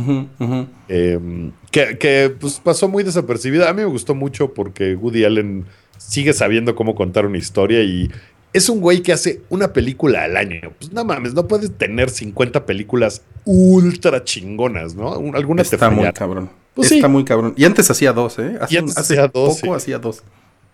[0.88, 3.68] Eh, que que, pues, pasó muy desapercibida.
[3.68, 5.66] A mí me gustó mucho porque Woody Allen
[6.12, 8.10] sigue sabiendo cómo contar una historia y
[8.52, 10.60] es un güey que hace una película al año.
[10.78, 15.14] Pues no mames, no puedes tener 50 películas ultra chingonas, ¿no?
[15.34, 16.50] Alguna Está muy cabrón.
[16.74, 17.54] Pues Está muy cabrón.
[17.56, 18.58] Y antes hacía dos, ¿eh?
[18.60, 20.22] Hace, y antes hacía dos, poco hacía dos.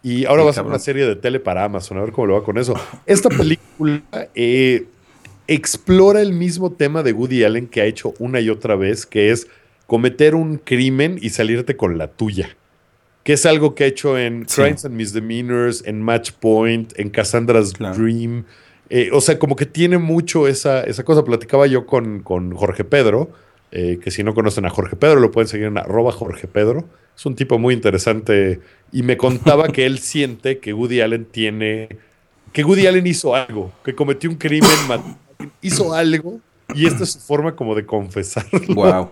[0.03, 2.35] Y ahora va a ser una serie de tele para Amazon, a ver cómo lo
[2.35, 2.75] va con eso.
[3.07, 4.03] Esta película
[4.35, 4.87] eh,
[5.47, 9.31] explora el mismo tema de Woody Allen que ha hecho una y otra vez, que
[9.31, 9.47] es
[9.87, 12.57] cometer un crimen y salirte con la tuya.
[13.29, 17.75] Que es algo que ha hecho en Crimes and Misdemeanors, en Match Point, en Cassandra's
[17.75, 18.47] Dream.
[18.89, 21.23] Eh, o sea, como que tiene mucho esa, esa cosa.
[21.27, 23.31] Platicaba yo con, con Jorge Pedro,
[23.71, 26.89] eh, que si no conocen a Jorge Pedro, lo pueden seguir en arroba Jorge Pedro.
[27.15, 28.63] Es un tipo muy interesante
[28.93, 31.99] y me contaba que él siente que Woody Allen tiene,
[32.55, 34.71] que Woody Allen hizo algo, que cometió un crimen,
[35.61, 36.41] hizo algo
[36.75, 38.75] y esta es su forma como de confesarlo.
[38.75, 39.11] Wow.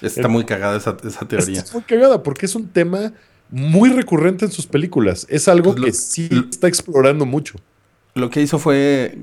[0.00, 1.58] Está muy cagada esa, teoría.
[1.58, 3.12] Está muy cagada porque es un tema
[3.50, 5.26] muy recurrente en sus películas.
[5.28, 7.58] Es algo pues que sí está explorando mucho.
[8.14, 9.18] Lo que hizo fue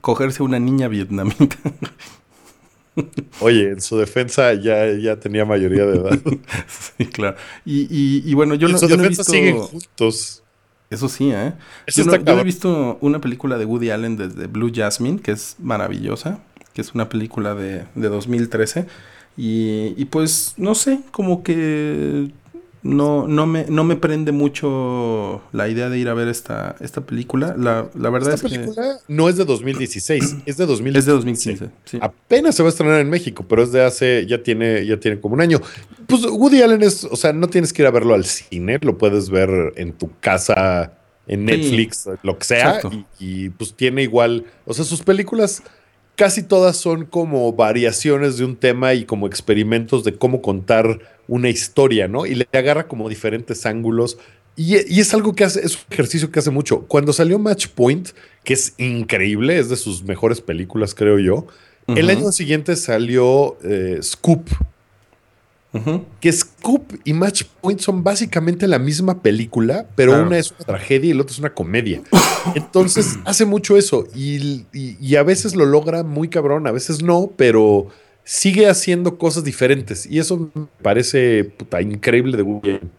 [0.00, 1.56] cogerse una niña vietnamita.
[3.40, 6.18] Oye, en su defensa ya, ya tenía mayoría de edad.
[6.96, 7.36] sí, claro.
[7.64, 9.24] Y, bueno, yo, no, su yo defensa he visto...
[9.24, 10.42] siguen juntos.
[10.90, 11.54] Eso sí, ¿eh?
[11.88, 16.38] yo, no, he visto una película de Woody Allen desde Blue Jasmine, que es maravillosa,
[16.72, 18.86] que es una película de, de 2013.
[19.36, 22.30] Y, y pues, no sé, como que
[22.84, 27.00] no, no, me, no me prende mucho la idea de ir a ver esta, esta
[27.00, 27.56] película.
[27.58, 30.98] La, la verdad esta es película no es de 2016, es de 2015.
[30.98, 31.98] Es de 2015, sí.
[32.02, 35.18] Apenas se va a estrenar en México, pero es de hace, ya tiene, ya tiene
[35.18, 35.62] como un año.
[36.06, 38.98] Pues Woody Allen es, o sea, no tienes que ir a verlo al cine, lo
[38.98, 40.92] puedes ver en tu casa,
[41.26, 42.80] en Netflix, lo que sea,
[43.18, 45.62] y, y pues tiene igual, o sea, sus películas
[46.16, 51.48] casi todas son como variaciones de un tema y como experimentos de cómo contar una
[51.48, 52.26] historia, ¿no?
[52.26, 54.18] Y le agarra como diferentes ángulos.
[54.56, 56.82] Y, es algo que hace, es un ejercicio que hace mucho.
[56.86, 58.10] Cuando salió Match Point,
[58.44, 61.46] que es increíble, es de sus mejores películas, creo yo.
[61.86, 64.48] El año siguiente salió eh, Scoop.
[66.20, 71.10] Que Scoop y Match Point son básicamente la misma película, pero una es una tragedia
[71.10, 72.00] y la otra es una comedia.
[72.54, 77.32] Entonces hace mucho eso y, y, a veces lo logra muy cabrón, a veces no,
[77.36, 77.88] pero
[78.22, 80.06] sigue haciendo cosas diferentes.
[80.06, 82.90] Y eso me parece puta, increíble de Woody Allen.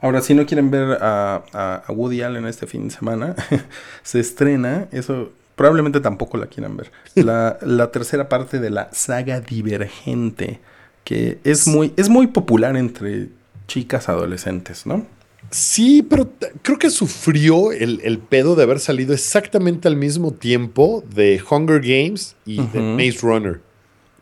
[0.00, 3.34] Ahora, si no quieren ver a, Woody Allen este fin de semana,
[4.02, 9.40] se estrena, eso probablemente tampoco la quieran ver, la, la, tercera parte de la saga
[9.40, 10.60] Divergente,
[11.08, 13.30] que es muy, es muy popular entre
[13.66, 15.06] chicas adolescentes, ¿no?
[15.48, 16.30] Sí, pero
[16.60, 21.80] creo que sufrió el, el, pedo de haber salido exactamente al mismo tiempo de Hunger
[21.80, 23.58] Games y de Maze Runner.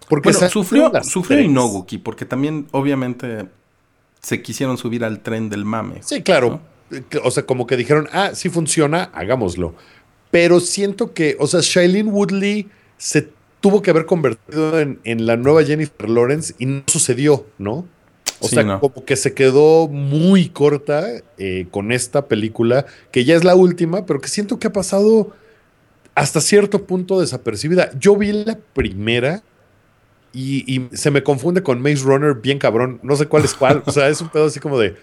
[0.09, 3.49] Porque sufrió, sufrió Inoguki, porque también, obviamente,
[4.23, 6.03] se quisieron subir al tren del mame.
[6.05, 6.61] Sí, claro.
[7.25, 9.75] O sea, como que dijeron, ah, sí funciona, hagámoslo.
[10.31, 15.65] Pero siento que, o sea, Shailene Woodley se tuvo que haber convertido en, la nueva
[15.65, 17.87] Jennifer Lawrence y no sucedió, ¿no?
[18.41, 21.07] O sea, como que se quedó muy corta
[21.39, 25.33] eh, con esta película, que ya es la última, pero que siento que ha pasado
[26.15, 27.91] hasta cierto punto desapercibida.
[27.99, 29.43] Yo vi la primera
[30.33, 33.01] y, se me confunde con Maze Runner bien cabrón.
[33.03, 33.83] No sé cuál es cuál.
[33.87, 34.97] O sea, es un pedo así como de.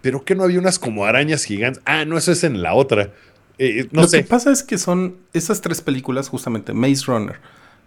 [0.00, 1.82] ¿Pero qué no había unas como arañas gigantes?
[1.84, 3.12] Ah, no, eso es en la otra.
[3.58, 7.36] Eh, no Lo que pasa es que son esas tres películas, justamente Maze Runner,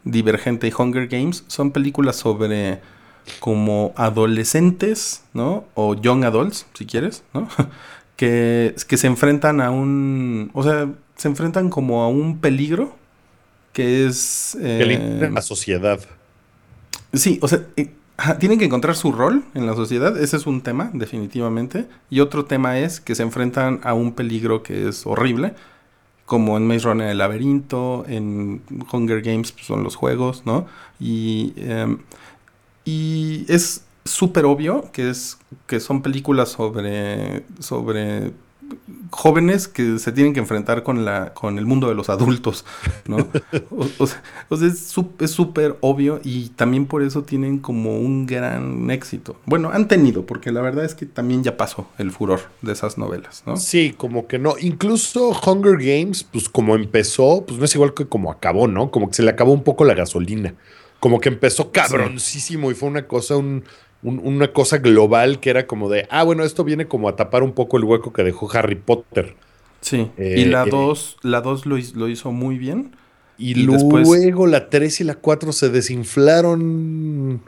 [0.03, 2.81] Divergente y Hunger Games, son películas sobre
[3.39, 5.65] como adolescentes, ¿no?
[5.75, 7.47] O young adults, si quieres, ¿no?
[8.15, 10.51] que, que se enfrentan a un.
[10.53, 12.95] O sea, se enfrentan como a un peligro
[13.73, 14.57] que es.
[14.59, 15.99] Eh, la sociedad.
[17.13, 17.91] Sí, o sea, eh,
[18.39, 21.87] tienen que encontrar su rol en la sociedad, ese es un tema, definitivamente.
[22.09, 25.53] Y otro tema es que se enfrentan a un peligro que es horrible,
[26.25, 28.61] como en Maze Runner el laberinto, en
[28.91, 30.65] Hunger Games pues, son los juegos, ¿no?
[30.99, 31.99] Y, em,
[32.85, 38.31] y es súper obvio que, es, que son películas sobre, sobre
[39.11, 42.65] jóvenes que se tienen que enfrentar con, la, con el mundo de los adultos,
[43.07, 43.27] ¿no?
[43.99, 44.21] o, sea,
[44.67, 44.79] es
[45.31, 49.35] súper obvio y también por eso tienen como un gran éxito.
[49.45, 52.97] Bueno, han tenido, porque la verdad es que también ya pasó el furor de esas
[52.97, 53.57] novelas, ¿no?
[53.57, 54.55] Sí, como que no.
[54.59, 58.91] Incluso Hunger Games, pues como empezó, pues no es igual que como acabó, ¿no?
[58.91, 60.55] Como que se le acabó un poco la gasolina.
[60.99, 63.63] Como que empezó cabroncísimo y fue una cosa, un
[64.03, 67.53] una cosa global que era como de, ah, bueno, esto viene como a tapar un
[67.53, 69.35] poco el hueco que dejó Harry Potter.
[69.81, 72.95] Sí, y la 2 eh, la dos lo, lo, hizo muy bien.
[73.37, 77.41] Y, luego la 3 y la 4 se desinflaron.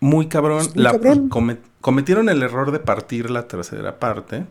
[0.00, 0.66] Muy cabrón.
[1.80, 4.44] cometieron el error de partir la tercera parte.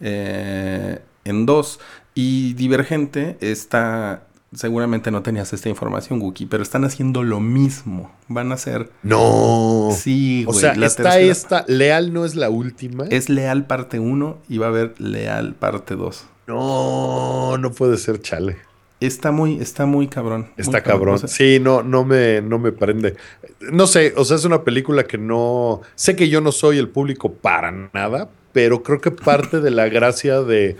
[0.00, 1.80] Eh, en dos.
[2.14, 8.12] Y Divergente está seguramente no tenías esta información, Wookie, pero están haciendo lo mismo.
[8.28, 8.90] Van a hacer.
[9.02, 9.90] No.
[9.94, 10.56] Sí, güey.
[10.56, 11.64] O sea, está esta.
[11.68, 13.04] Leal no es la última.
[13.10, 16.26] Es Leal parte 1 y va a haber Leal parte 2.
[16.48, 18.56] No, no puede ser chale.
[19.00, 20.50] Está muy, está muy cabrón.
[20.56, 21.26] Está cabrón.
[21.26, 23.16] sí, no, no me, no me prende.
[23.60, 25.80] No sé, o sea, es una película que no.
[25.96, 29.88] Sé que yo no soy el público para nada, pero creo que parte de la
[29.88, 30.76] gracia de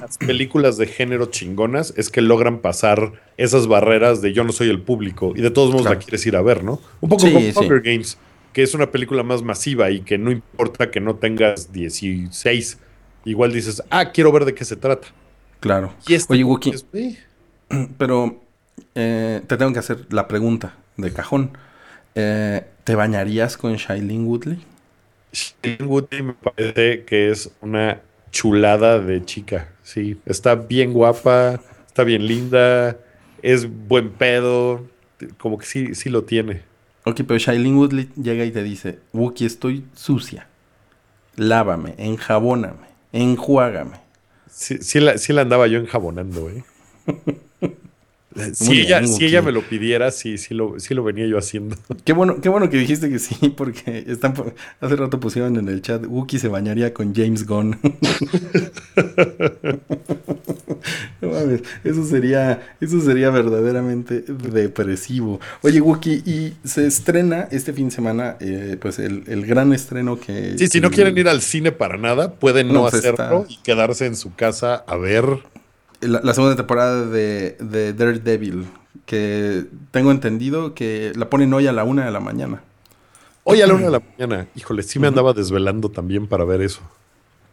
[0.00, 4.68] las películas de género chingonas es que logran pasar esas barreras de yo no soy
[4.68, 6.80] el público y de todos modos la quieres ir a ver, ¿no?
[7.00, 8.18] Un poco como Hunger Games,
[8.52, 12.78] que es una película más masiva y que no importa que no tengas 16,
[13.24, 15.08] igual dices, ah, quiero ver de qué se trata.
[15.60, 15.92] Claro.
[16.06, 16.74] Y este Oye, Wookie,
[17.98, 18.40] pero
[18.94, 21.56] eh, te tengo que hacer la pregunta de cajón.
[22.14, 24.69] Eh, ¿Te bañarías con Shailene Woodley?
[25.32, 28.00] Shailene Woodley me parece que es una
[28.30, 29.68] chulada de chica.
[29.82, 32.96] Sí, está bien guapa, está bien linda,
[33.42, 34.86] es buen pedo,
[35.38, 36.62] como que sí, sí lo tiene.
[37.04, 40.46] Ok, pero Shailene Woodley llega y te dice, Wookie, estoy sucia.
[41.36, 43.98] Lávame, enjabóname, enjuágame.
[44.50, 46.64] Sí, sí, la, sí la andaba yo enjabonando, ¿eh?
[48.54, 51.76] Si ella, si ella me lo pidiera, sí, sí lo, sí lo venía yo haciendo.
[52.04, 54.34] Qué bueno, qué bueno que dijiste que sí, porque están
[54.80, 57.78] hace rato pusieron en el chat, Wookie se bañaría con James Gunn.
[61.84, 65.40] eso sería, eso sería verdaderamente depresivo.
[65.62, 70.56] Oye, Wookie, y se estrena este fin de semana, eh, pues el, gran estreno que.
[70.58, 74.06] Sí, si no quieren ir al cine para nada, pueden no, pues hacerlo y quedarse
[74.06, 75.24] en su casa a ver
[76.00, 78.66] la, segunda temporada de, de, Daredevil,
[79.06, 82.62] que tengo entendido que la ponen hoy a la una de la mañana.
[83.44, 84.46] Hoy a la una de la mañana.
[84.54, 86.80] Híjole, sí me andaba desvelando también para ver eso.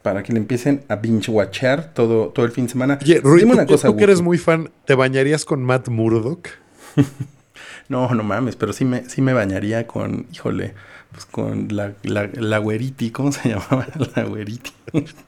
[0.02, 3.00] Para que le empiecen a binge-watchar todo, todo el fin de semana.
[3.02, 6.48] Oye, Dime una cosa, tú que eres muy fan, ¿te bañarías con Matt Murdock?
[7.90, 10.76] no, no mames, pero sí me, sí me bañaría con, híjole,
[11.12, 13.88] pues con la, la, la güeriti, ¿cómo se llamaba?
[14.16, 14.72] La güeriti.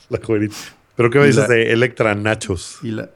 [0.09, 0.55] la güeriti.
[0.99, 2.79] ¿Pero qué me dices de Electra Nachos?
[2.83, 3.09] Y la,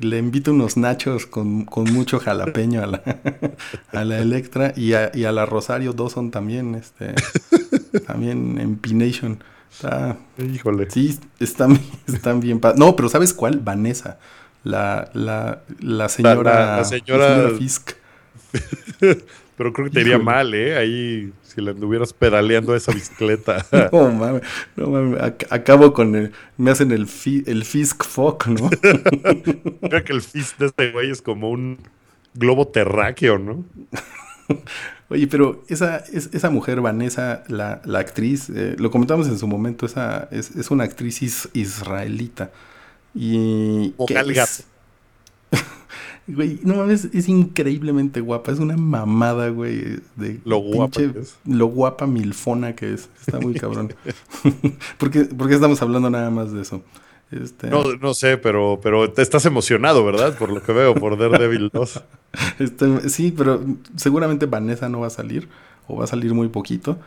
[0.00, 3.02] le invito unos nachos con, mucho jalapeño a la,
[3.92, 7.14] a la Electra y a, y a la Rosario Dawson también, este,
[8.08, 9.44] también Empination.
[9.70, 10.90] Está, Híjole.
[10.90, 11.78] Sí, están,
[12.08, 12.60] están bien.
[12.74, 13.60] No, pero ¿sabes cuál?
[13.60, 14.18] Vanessa.
[14.64, 17.92] La, la, la señora, la, señora Fisk.
[19.58, 20.76] Pero creo que te iría mal, ¿eh?
[20.76, 23.66] Ahí si le anduvieras pedaleando esa bicicleta.
[23.92, 24.42] no mames,
[24.76, 27.08] no mames, acabo con el, me hacen el,
[27.46, 28.70] el Fisk Fuck, ¿no?
[28.80, 31.78] Creo que el Fisk de este güey es como un
[32.34, 33.64] globo terráqueo, ¿no?
[35.10, 39.86] Oye, pero esa, esa mujer, Vanessa, la, la actriz, eh, lo comentamos en su momento,
[39.86, 42.52] esa es, es una actriz israelita.
[43.12, 43.94] Y.
[43.96, 44.06] O
[46.28, 48.52] Güey, no mames, es increíblemente guapa.
[48.52, 49.98] Es una mamada, güey.
[50.14, 51.00] De lo guapa
[51.46, 53.08] Lo guapa milfona que es.
[53.20, 53.94] Está muy cabrón.
[54.98, 56.82] ¿Por, qué, estamos hablando nada más de eso?
[57.30, 57.68] Este...
[57.68, 60.36] No, no sé, pero, pero te estás emocionado, ¿verdad?
[60.36, 62.04] Por lo que veo, por Daredevil 2.
[62.58, 63.64] Este, sí, pero
[63.96, 65.48] seguramente Vanessa no va a salir.
[65.86, 66.98] O va a salir muy poquito.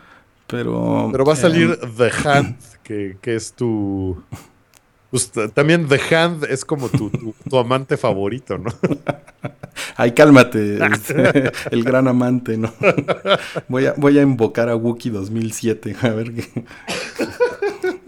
[0.48, 1.10] Pero.
[1.12, 4.24] Pero va a salir eh, The Hand, que, que es tu.
[5.12, 7.12] Pues, también The Hand es como tu,
[7.58, 8.72] amante favorito, ¿no?
[9.98, 12.74] Ay, cálmate, este, el gran amante, ¿no?
[13.68, 16.46] Voy a, voy a invocar a Wookie 2007, a ver qué.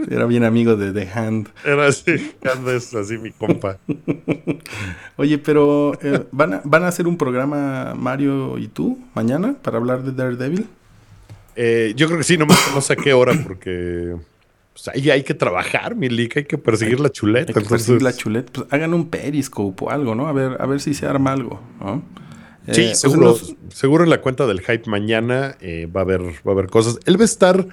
[0.09, 1.49] Era bien amigo de The Hand.
[1.65, 3.77] Era así, Hand es así mi compa.
[5.17, 9.77] Oye, pero eh, ¿van, a, ¿van a hacer un programa Mario y tú mañana para
[9.77, 10.67] hablar de Daredevil?
[11.55, 14.15] Eh, yo creo que sí, no, no sé a qué hora porque
[14.73, 17.53] pues ahí hay que trabajar, mi hay que perseguir la chuleta.
[17.55, 18.51] Hay que perseguir la chuleta.
[18.51, 20.27] Pues hagan un periscope o algo, ¿no?
[20.27, 22.03] A ver, a ver si se arma algo, ¿no?
[22.71, 23.37] Sí, eh, seguro,
[23.69, 26.97] seguro en la cuenta del hype mañana eh, va, a haber, va a haber cosas.
[27.05, 27.67] Él va a estar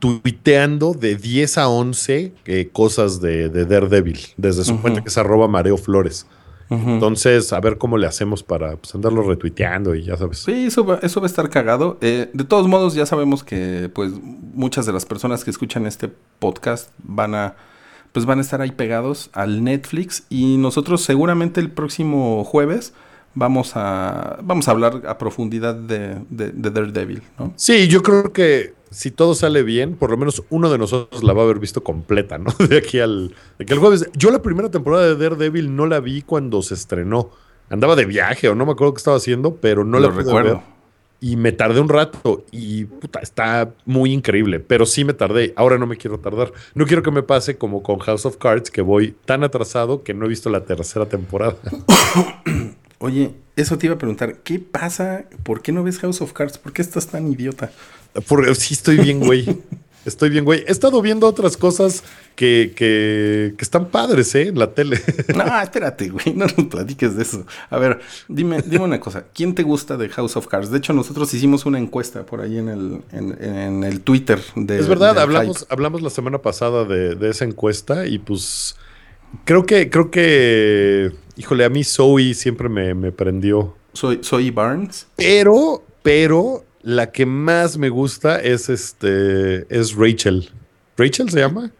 [0.00, 5.48] tuiteando de 10 a 11 eh, cosas de, Daredevil, desde su cuenta que es arroba
[5.48, 6.26] Mareo Flores.
[6.70, 10.38] Entonces, a ver cómo le hacemos para pues, andarlo retuiteando y ya sabes.
[10.38, 11.98] Sí, eso va, eso va a estar cagado.
[12.00, 16.10] Eh, de todos modos, ya sabemos que pues muchas de las personas que escuchan este
[16.38, 17.54] podcast van a
[18.12, 22.94] pues van a estar ahí pegados al Netflix y nosotros seguramente el próximo jueves
[23.34, 27.52] vamos a vamos a hablar a profundidad de, de, de Daredevil, ¿no?
[27.56, 31.32] Sí, yo creo que si todo sale bien, por lo menos uno de nosotros la
[31.32, 32.52] va a haber visto completa, ¿no?
[32.68, 34.08] De aquí al, de aquí al jueves.
[34.14, 37.30] Yo la primera temporada de Daredevil no la vi cuando se estrenó.
[37.70, 40.62] Andaba de viaje o no me acuerdo qué estaba haciendo, pero no la recuerdo.
[41.20, 45.54] y me tardé un rato y puta, está muy increíble, pero sí me tardé.
[45.56, 46.52] Ahora no me quiero tardar.
[46.74, 50.14] No quiero que me pase como con House of Cards, que voy tan atrasado que
[50.14, 51.56] no he visto la tercera temporada.
[53.04, 55.24] Oye, eso te iba a preguntar, ¿qué pasa?
[55.42, 56.56] ¿Por qué no ves House of Cards?
[56.56, 57.70] ¿Por qué estás tan idiota?
[58.26, 59.44] Porque sí estoy bien, güey.
[60.06, 60.64] Estoy bien, güey.
[60.66, 62.02] He estado viendo otras cosas
[62.34, 64.48] que, que, que están padres, ¿eh?
[64.48, 65.00] En la tele.
[65.34, 66.34] No, espérate, güey.
[66.34, 67.46] No nos platiques de eso.
[67.68, 69.24] A ver, dime, dime una cosa.
[69.34, 70.70] ¿Quién te gusta de House of Cards?
[70.70, 74.78] De hecho, nosotros hicimos una encuesta por ahí en el, en, en el Twitter de.
[74.78, 75.72] Es verdad, hablamos, hype.
[75.72, 78.76] hablamos la semana pasada de, de esa encuesta y pues
[79.44, 83.76] creo que, creo que, híjole, a mí Zoe siempre me, me prendió.
[83.92, 85.06] Soy, soy Barnes.
[85.16, 90.50] Pero, pero, la que más me gusta es este, es Rachel.
[90.96, 91.70] ¿Rachel se llama?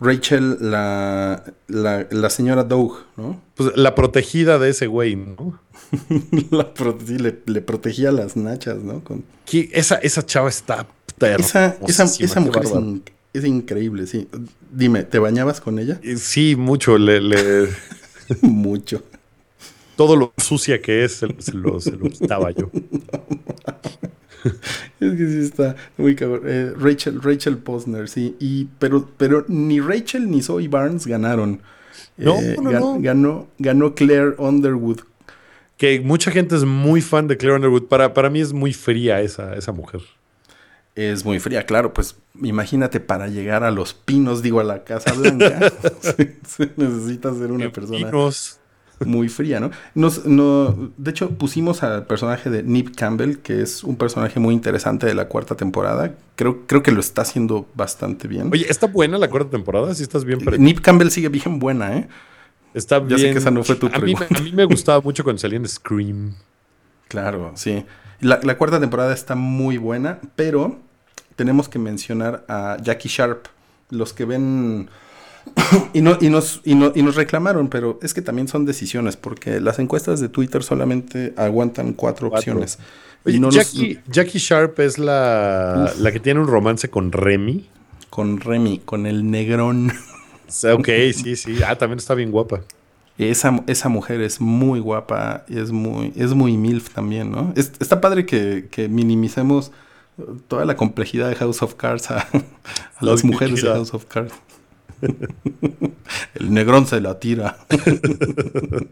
[0.00, 3.38] Rachel, la, la, la señora Doug, ¿no?
[3.54, 5.60] Pues la protegida de ese güey, ¿no?
[6.50, 6.72] La
[7.18, 9.02] le, le protegía las nachas, ¿no?
[9.04, 9.24] Con...
[9.52, 10.86] Esa, esa chava está
[11.20, 12.86] Esa, esa, hermosísima, esa qué mujer es, bárbaro.
[12.92, 13.02] in-
[13.32, 14.28] es increíble, sí.
[14.72, 15.98] Dime, ¿te bañabas con ella?
[16.02, 16.98] Eh, Sí, mucho.
[16.98, 17.68] Le, le-
[18.42, 19.02] Mucho.
[19.96, 22.70] todo lo sucia que es, se, se lo, se lo quitaba yo.
[25.00, 26.42] Es que sí está muy cabrón.
[26.46, 28.36] Eh, Rachel, Rachel Posner, sí.
[28.40, 31.60] Y, pero, pero ni Rachel ni Zoe Barnes ganaron.
[32.16, 32.98] No, Eh, no, gan- no.
[33.00, 35.00] Ganó, ganó Claire Underwood.
[35.76, 37.84] Que mucha gente es muy fan de Claire Underwood.
[37.84, 40.00] Para, para mí es muy fría esa, esa mujer.
[40.96, 45.12] Es muy fría, claro, pues imagínate para llegar a los pinos, digo, a la Casa
[45.14, 48.58] Blanca, se, se necesita ser una persona Pinos.
[49.06, 49.70] muy fría, ¿no?
[49.94, 54.52] Nos, no, de hecho, pusimos al personaje de Nip Campbell, que es un personaje muy
[54.52, 56.14] interesante de la cuarta temporada.
[56.34, 58.50] Creo, creo que lo está haciendo bastante bien.
[58.52, 59.94] Oye, ¿está buena la cuarta temporada?
[59.94, 60.40] Sí, estás bien.
[60.58, 62.08] Nip Campbell sigue bien buena, ¿eh?
[62.74, 63.32] Está Ya sé bien.
[63.34, 65.66] que esa no fue tu a mí, a mí me gustaba mucho cuando salía en
[65.68, 66.34] Scream.
[67.08, 67.84] Claro, sí.
[68.20, 70.78] La, la cuarta temporada está muy buena, pero
[71.36, 73.46] tenemos que mencionar a Jackie Sharp.
[73.90, 74.88] Los que ven.
[75.94, 79.16] y, no, y, nos, y, no- y nos reclamaron, pero es que también son decisiones,
[79.16, 82.52] porque las encuestas de Twitter solamente aguantan cuatro, Cuatro.
[82.52, 82.78] opciones.
[83.24, 87.10] Oye, y no nos- Jackie, Jackie Sharp es la, la que tiene un romance con
[87.12, 87.68] Remy.
[88.10, 89.92] con Remy, con el negrón.
[90.72, 91.60] Ok, sí, sí.
[91.64, 92.62] Ah, también está bien guapa.
[93.28, 97.52] Esa, esa mujer es muy guapa y es muy, es muy MILF también, ¿no?
[97.56, 99.72] Es- está padre que, que minimicemos
[100.48, 102.28] toda la complejidad de House of Cards a, a
[103.00, 103.68] La las mujeres de.
[103.68, 104.32] House of Cards.
[106.34, 107.58] El negrón se la tira.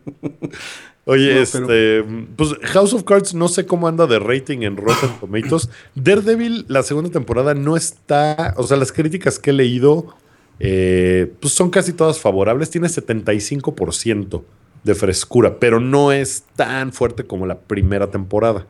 [1.05, 2.05] Oye, No, este,
[2.37, 5.71] pues House of Cards no sé cómo anda de rating en Rotten Tomatoes.
[5.95, 10.15] Daredevil, la segunda temporada no está, o sea, las críticas que he leído,
[10.61, 12.71] eh, pues son casi todas favorables.
[12.71, 14.43] Tiene 75%
[14.85, 18.67] de frescura, pero no es tan fuerte como la primera temporada.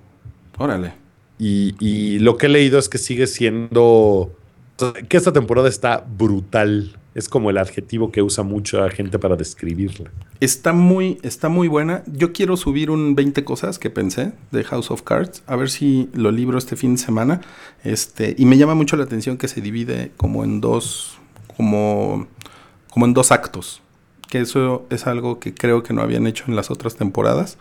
[0.57, 0.95] Órale.
[1.39, 4.32] Y, y lo que he leído es que sigue siendo,
[5.09, 6.97] que esta temporada está brutal.
[7.14, 10.11] Es como el adjetivo que usa mucha gente para describirla.
[10.39, 12.05] Está muy, está muy buena.
[12.07, 15.43] Yo quiero subir un 20 cosas que pensé de House of Cards.
[15.47, 17.41] A ver si lo libro este fin de semana.
[17.82, 21.18] Este, y me llama mucho la atención que se divide como en dos,
[21.59, 22.26] como,
[22.90, 23.82] como en dos actos.
[24.30, 27.59] Que eso es algo que creo que no habían hecho en las otras temporadas.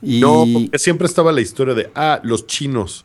[0.00, 3.04] Y, No, porque siempre estaba la historia de, ah, los chinos,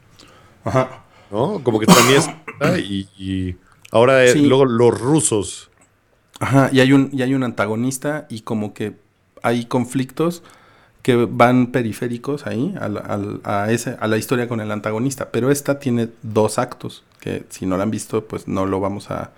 [0.63, 1.03] Ajá.
[1.31, 1.61] ¿no?
[1.63, 2.29] Como que también es,
[2.61, 3.55] ah, y, y
[3.91, 4.45] ahora Sí.
[4.45, 5.69] luego los rusos.
[6.41, 8.93] Ajá, y hay un, y hay un antagonista y como que
[9.43, 10.43] hay conflictos
[11.01, 15.31] que van periféricos ahí a la, al- a ese, a la historia con el antagonista.
[15.31, 19.09] Pero esta tiene dos actos, que si no la han visto, pues no lo vamos
[19.09, 19.31] a,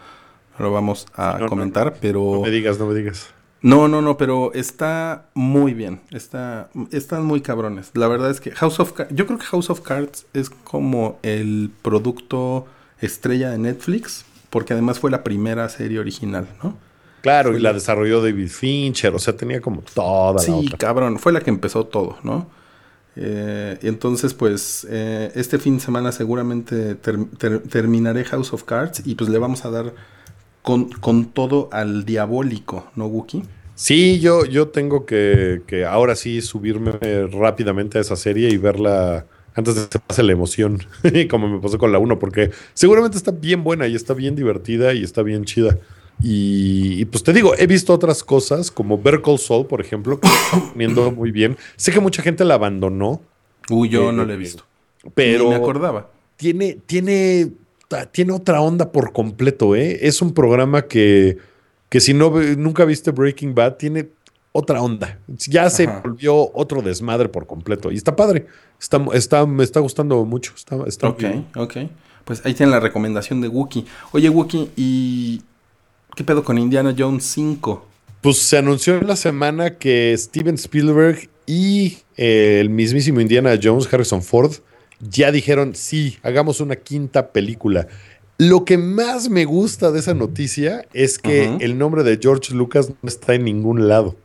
[0.61, 2.19] lo vamos a No, no, comentar, pero...
[2.35, 3.27] No me digas, no me digas.
[3.61, 6.01] No, no, no, pero está muy bien.
[6.09, 7.91] Está, están muy cabrones.
[7.93, 11.19] La verdad es que House of Cards, yo creo que House of Cards es como
[11.21, 12.65] el producto
[12.99, 16.75] estrella de Netflix, porque además fue la primera serie original, ¿no?
[17.21, 20.67] Claro, Fue y la la- desarrolló David Fincher, o sea, tenía como toda la Sí,
[20.79, 22.47] cabrón, fue la que empezó todo, ¿no?
[23.15, 29.03] Eh, entonces, pues, eh, este fin de semana seguramente ter- ter- terminaré House of Cards
[29.05, 29.93] y pues le vamos a dar
[30.61, 33.43] con, con todo al diabólico, ¿no, Wookie?
[33.75, 36.91] Sí, yo, yo tengo que, que ahora sí subirme
[37.31, 40.79] rápidamente a esa serie y verla antes de que se pase la emoción,
[41.29, 44.93] como me pasó con la 1, porque seguramente está bien buena y está bien divertida
[44.93, 45.79] y está bien chida.
[46.23, 50.19] Y, y, pues te digo, he visto otras cosas como Better Call Saul, por ejemplo,
[50.19, 51.57] que está poniendo muy bien.
[51.77, 53.21] Sé que mucha gente la abandonó,
[53.69, 54.63] Uy, yo Eh, no lo he visto.
[55.15, 56.11] pero Ni me acordaba.
[56.35, 57.51] tiene, tiene,
[58.11, 59.99] tiene otra onda por completo, ¿eh?
[60.01, 61.37] Es un programa que,
[61.89, 64.09] que si no nunca viste Breaking Bad, tiene
[64.51, 65.19] otra onda.
[65.27, 66.01] Ya se Ajá.
[66.03, 67.91] volvió otro desmadre por completo.
[67.91, 68.47] Y está padre.
[68.79, 70.53] Está, está, me está gustando mucho.
[70.55, 71.45] Está, está Ok, bien.
[71.55, 71.77] ok.
[72.25, 73.85] Pues ahí tienen la recomendación de Wookie.
[74.11, 75.41] Oye, Wookie, ¿y
[76.15, 77.87] qué pedo con Indiana Jones 5?
[78.21, 83.91] Pues se anunció en la semana que Steven Spielberg y eh, el mismísimo Indiana Jones,
[83.91, 84.51] Harrison Ford,
[85.09, 87.87] ya dijeron, sí, hagamos una quinta película.
[88.37, 92.89] Lo que más me gusta de esa noticia es que el nombre de George Lucas
[92.89, 94.15] no está en ningún lado.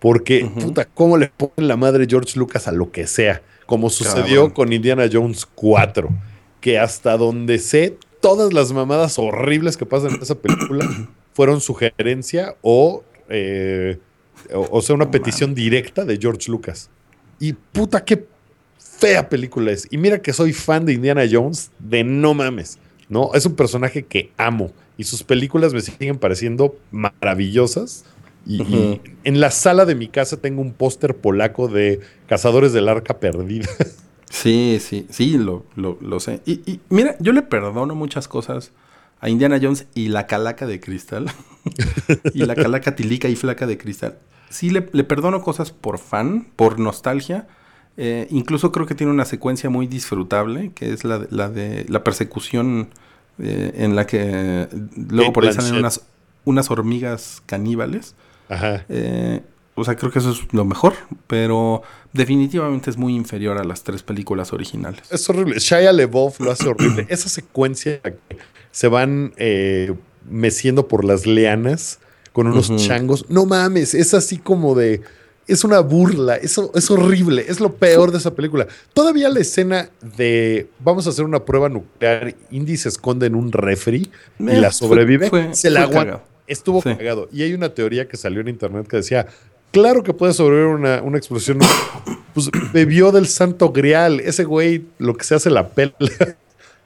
[0.00, 3.42] Porque, puta, ¿cómo le ponen la madre George Lucas a lo que sea?
[3.66, 4.50] Como sucedió Cabrón.
[4.50, 6.08] con Indiana Jones 4,
[6.60, 10.88] que hasta donde sé, todas las mamadas horribles que pasan en esa película
[11.32, 13.98] fueron sugerencia o, eh,
[14.52, 16.90] o, o sea, una petición directa de George Lucas.
[17.40, 18.24] Y puta, qué
[18.98, 19.86] fea película es.
[19.90, 22.78] Y mira que soy fan de Indiana Jones, de no mames,
[23.08, 23.30] ¿no?
[23.34, 28.04] Es un personaje que amo y sus películas me siguen pareciendo maravillosas.
[28.46, 33.18] Y, en la sala de mi casa tengo un póster polaco de Cazadores del Arca
[33.18, 33.68] Perdida.
[34.30, 36.42] Sí, sí, sí, lo, lo, lo sé.
[36.44, 38.72] Y, y mira, yo le perdono muchas cosas
[39.20, 41.32] a Indiana Jones y la calaca de cristal.
[42.34, 44.18] y la calaca tilica y flaca de cristal.
[44.50, 47.48] Sí, le, le perdono cosas por fan, por nostalgia.
[48.00, 51.84] Eh, incluso creo que tiene una secuencia muy disfrutable, que es la de la, de,
[51.88, 52.90] la persecución
[53.40, 56.02] eh, en la que luego Kate por ahí salen unas,
[56.44, 58.14] unas hormigas caníbales.
[58.48, 58.84] Ajá.
[58.88, 59.40] Eh,
[59.74, 60.94] o sea, creo que eso es lo mejor,
[61.26, 61.82] pero
[62.12, 65.02] definitivamente es muy inferior a las tres películas originales.
[65.10, 65.58] Es horrible.
[65.58, 67.06] Shia LeBoff lo hace horrible.
[67.10, 68.00] Esa secuencia
[68.70, 69.92] se van eh,
[70.28, 71.98] meciendo por las lianas
[72.32, 73.26] con unos changos.
[73.28, 75.02] No mames, es así como de.
[75.48, 78.66] Es una burla, eso es horrible, es lo peor de esa película.
[78.92, 83.50] Todavía la escena de vamos a hacer una prueba nuclear, Indy se esconde en un
[83.50, 86.04] refri y Eh, la sobrevive, fue- se la aguanta.
[86.04, 86.22] cagado.
[86.46, 86.94] Estuvo Sí.
[86.94, 87.28] cagado.
[87.32, 89.26] Y hay una teoría que salió en internet que decía,
[89.72, 91.58] claro que puede sobrevivir una, una explosión.
[92.34, 94.20] pues bebió del santo grial.
[94.20, 95.92] Ese güey lo que se hace la pela.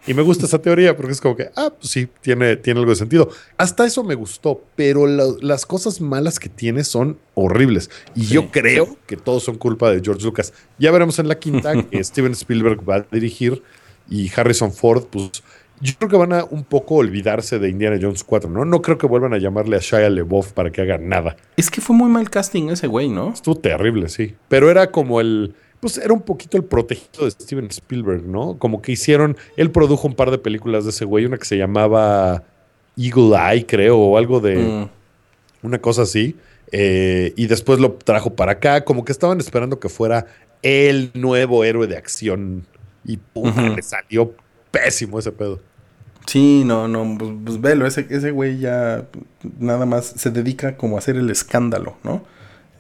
[0.07, 2.91] Y me gusta esa teoría porque es como que, ah, pues sí, tiene, tiene algo
[2.91, 3.29] de sentido.
[3.57, 7.91] Hasta eso me gustó, pero la- las cosas malas que tiene son horribles.
[8.15, 10.53] Y Sí, yo creo que todos son culpa de George Lucas.
[10.79, 13.63] Ya veremos en la quinta que Steven Spielberg va a dirigir
[14.11, 15.31] y Harrison Ford, pues
[15.81, 18.65] yo creo que van a un poco olvidarse de Indiana Jones 4, ¿no?
[18.65, 21.37] No creo que vuelvan a llamarle a Shia LeBoff para que haga nada.
[21.57, 23.33] Es que fue muy mal casting ese güey, ¿no?
[23.33, 24.35] Estuvo terrible, sí.
[24.49, 25.55] Pero era como el.
[25.83, 28.57] Pues era un poquito el protegido de Steven Spielberg, ¿no?
[28.57, 29.37] Como que hicieron.
[29.57, 32.45] Él produjo un par de películas de ese güey, una que se llamaba
[32.97, 34.57] Eagle Eye, creo, o algo de.
[34.57, 34.89] Mm,
[35.67, 36.37] Una cosa así.
[36.71, 38.85] eh, y después lo trajo para acá.
[38.85, 40.27] Como que estaban esperando que fuera
[40.63, 42.65] el nuevo héroe de acción.
[43.05, 44.33] Y puta, le salió
[44.71, 45.59] pésimo ese pedo.
[46.27, 49.09] Sí, no, no, pues, pues velo, ese, ese güey ya
[49.59, 52.23] nada más se dedica como a hacer el escándalo, ¿no?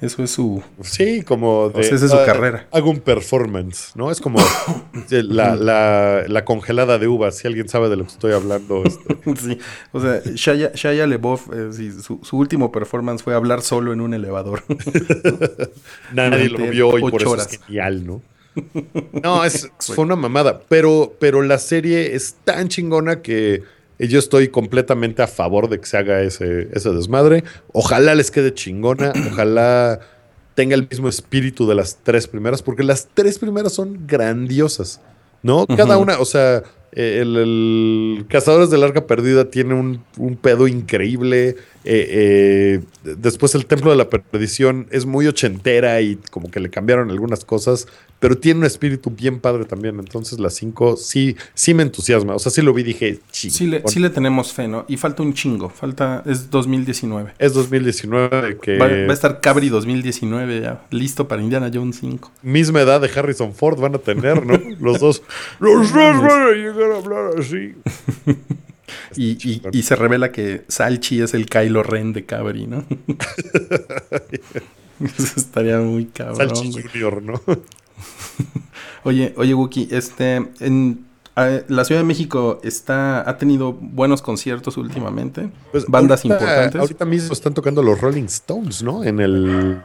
[0.02, 0.60] Eso es su...
[0.82, 1.84] Sí, como de.
[1.84, 2.66] sea, esa es su ah, carrera.
[2.72, 4.10] Hago un performance, ¿no?
[4.10, 4.38] Es como
[5.10, 7.36] la, la- la congelada de uvas.
[7.38, 8.82] Si alguien sabe de lo que estoy hablando.
[8.84, 9.36] este.
[9.36, 9.58] sí,
[9.92, 14.00] o sea, Shia, Shia LeBoff, eh, sí, su, su último performance fue hablar solo en
[14.00, 14.64] un elevador.
[16.12, 17.52] Nadie lo vio y por eso horas.
[17.52, 18.22] es genial, ¿no?
[19.22, 20.60] No, es, fue una mamada.
[20.68, 23.62] Pero, pero la serie es tan chingona que
[24.08, 27.44] yo estoy completamente a favor de que se haga ese, ese desmadre.
[27.72, 29.12] Ojalá les quede chingona.
[29.32, 30.00] Ojalá
[30.54, 35.00] tenga el mismo espíritu de las tres primeras, porque las tres primeras son grandiosas,
[35.42, 35.66] ¿no?
[35.66, 40.68] Cada una, o sea, eh, el, el Cazadores del Arca Perdida tiene un, un pedo
[40.68, 41.56] increíble.
[41.84, 46.70] Eh, eh, después el Templo de la Perdición es muy ochentera y como que le
[46.70, 47.88] cambiaron algunas cosas,
[48.20, 49.98] pero tiene un espíritu bien padre también.
[49.98, 52.34] Entonces las cinco sí, sí me entusiasma.
[52.34, 53.56] O sea, sí lo vi dije, chingón.
[53.56, 54.84] Sí le, sí le tenemos fe, ¿no?
[54.88, 57.34] Y falta un chingo, falta, es 2019.
[57.38, 62.30] Es 2019 que Va, va a estar Cabri 2019 ya, listo para Indiana Jones 5.
[62.42, 64.58] misma edad de Harrison Ford van a tener, ¿no?
[64.80, 65.22] Los dos.
[65.58, 67.74] Los dos van a llegar a hablar así.
[69.16, 72.84] Y, y- y se revela que Salchi es el Kylo Ren de Cabri, ¿no?
[75.00, 76.36] Eso estaría muy cabrón.
[76.36, 76.72] Salchi.
[76.72, 77.40] Junior, ¿no?
[79.04, 84.76] Oye, oye, Wookie, este, en eh, la Ciudad de México está, ha tenido buenos conciertos
[84.76, 86.80] últimamente, Pues bandas ahorita- importantes.
[86.80, 89.02] Ahorita mismo están tocando los Rolling Stones, ¿no?
[89.02, 89.82] En el.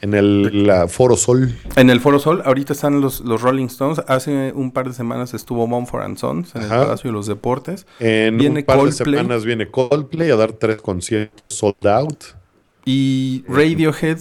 [0.00, 1.54] En el la Foro Sol.
[1.76, 4.00] En el Foro Sol, ahorita están los, los Rolling Stones.
[4.06, 6.68] Hace un par de semanas estuvo Mumford and Sons en el.
[6.68, 7.86] Palacio de los Deportes.
[7.98, 9.12] En Viene un par Coldplay.
[9.12, 12.24] de semanas viene Coldplay a dar tres conciertos sold out.
[12.84, 14.18] Y Radiohead,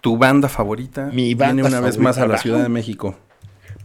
[0.00, 2.38] tu banda favorita, Mi banda viene una vez más a la.
[2.38, 3.16] Ciudad de México.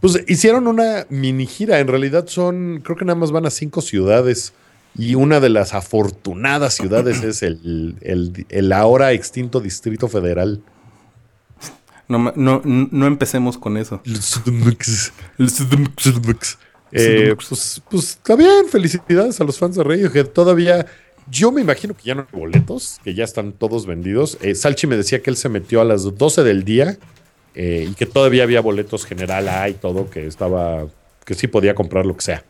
[0.02, 1.80] Pues hicieron una mini gira.
[1.80, 4.54] En realidad son, creo que nada más van a cinco ciudades.
[4.98, 10.62] Y una de las afortunadas ciudades es el, el, el ahora extinto Distrito Federal.
[12.08, 14.02] No, no, no empecemos con eso.
[16.92, 20.28] Eh, pues, pues está bien, felicidades a los fans de Radiohead.
[20.28, 20.86] Todavía,
[21.30, 24.38] yo me imagino que ya no hay boletos, que ya están todos vendidos.
[24.42, 26.98] Eh, Salchi me decía que él se metió a las 12 del día
[27.56, 30.86] eh, y que todavía había boletos general A y todo, que estaba,
[31.26, 32.46] que sí podía comprar lo que sea.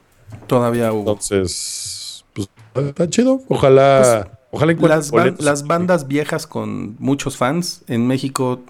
[0.48, 1.12] Todavía hubo.
[1.12, 3.42] Entonces, pues está chido.
[3.48, 5.46] Ojalá, Pues, ojalá encuentren Las, ban- boletos.
[5.46, 8.62] las bandas viejas con muchos fans en México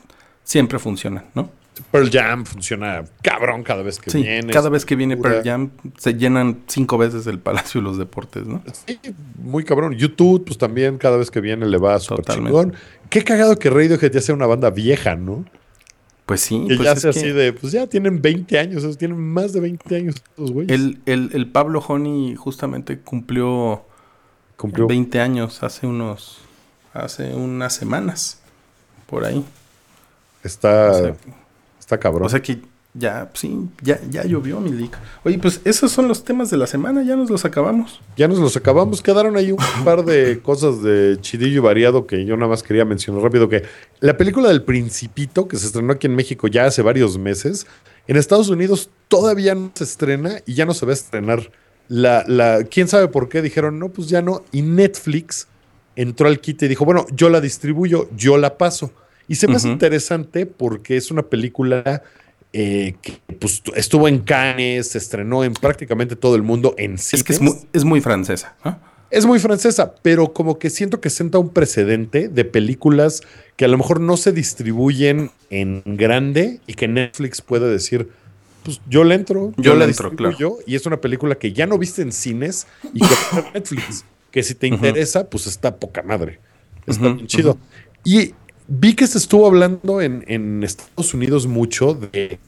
[0.46, 1.50] siempre funcionan, ¿no?
[1.92, 4.54] Pearl Jam funciona cabrón cada vez que Sí, viene.
[4.54, 5.18] cada vez que viene.
[5.18, 8.64] Pearl Jam se llenan cinco veces el Palacio de los Deportes, ¿no?
[8.88, 8.98] Sí,
[9.44, 9.94] muy cabrón.
[9.96, 12.74] YouTube, pues también cada vez que viene le va súper chingón.
[13.10, 15.44] Qué cagado que Radiohead ya sea una banda vieja, ¿no?
[16.26, 19.20] Pues sí, Que pues ya sea que así de, pues ya tienen 20 años, tienen
[19.20, 20.72] más de 20 años estos güeyes.
[20.72, 23.84] el, el, el Pablo Honey justamente cumplió
[24.56, 24.88] Cumplió.
[24.88, 26.40] 20 años hace unos
[26.94, 28.40] hace unas semanas
[29.08, 29.44] por ahí.
[30.46, 31.16] Está, O sea,
[31.80, 32.28] está cabrón.
[32.28, 32.62] o sea que
[32.98, 34.98] ya, sí, ya, ya llovió mi leak.
[35.26, 38.00] Oye, pues esos son los temas de la semana, ya nos los acabamos.
[38.16, 39.02] ya nos los acabamos.
[39.02, 42.86] Quedaron ahí un par de cosas de chidillo y variado que yo nada más quería
[42.86, 43.50] mencionar rápido.
[43.50, 43.64] Que
[44.00, 47.68] la película del Principito, que se estrenó aquí en México ya hace varios meses,
[48.08, 51.52] en Estados Unidos todavía no se estrena y ya no se va a estrenar.
[51.90, 53.42] La, la, ¿Quién sabe por qué?
[53.42, 54.44] Dijeron, no, pues ya no.
[54.54, 55.48] Y Netflix
[55.98, 58.92] entró al kit y dijo, bueno, yo la distribuyo, yo la paso.
[59.28, 62.04] Y se me hace interesante porque es una película
[62.54, 67.24] eh, que pues, estuvo en Cannes, se estrenó en prácticamente todo el mundo en Es
[67.24, 68.56] que es muy, es muy francesa.
[69.12, 73.22] Es muy francesa, pero como que siento que senta un precedente de películas
[73.56, 78.10] que a lo mejor no se distribuyen en grande y que Netflix puede decir,
[78.64, 81.78] pues yo le entro, Yo le entro, distribuyo, y es una película que ya no
[81.78, 86.02] viste en cines y que está en Netflix, que si te interesa, pues está poca
[86.02, 86.40] madre.
[86.88, 87.58] Está Ujú, bien chido.
[88.04, 88.34] Y
[88.68, 92.40] vi que se estuvo hablando en, en Estados Unidos mucho de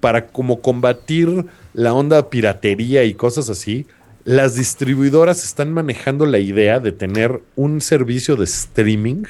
[0.00, 3.86] para como combatir la onda piratería y cosas así,
[4.24, 9.24] las distribuidoras están manejando la idea de tener un servicio de streaming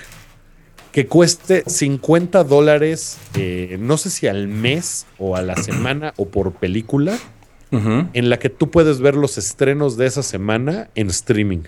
[0.93, 6.27] que cueste 50 dólares, eh, no sé si al mes o a la semana o
[6.27, 7.19] por película,
[7.73, 11.63] en la que tú puedes ver los estrenos de esa semana en streaming.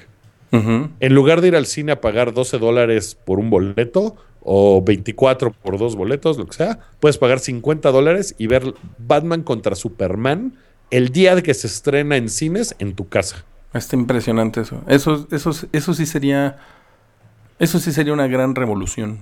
[0.52, 4.16] En lugar de ir al cine a pagar 12 dólares por un boleto
[4.48, 9.42] o 24 por dos boletos, lo que sea, puedes pagar 50 dólares y ver Batman
[9.42, 10.54] contra Superman
[10.90, 13.44] el día de que se estrena en cines en tu casa.
[13.74, 14.82] Está impresionante eso.
[14.86, 16.58] Eso, eso, eso sí sería.
[17.58, 19.18] Eso sí sería una gran revolución.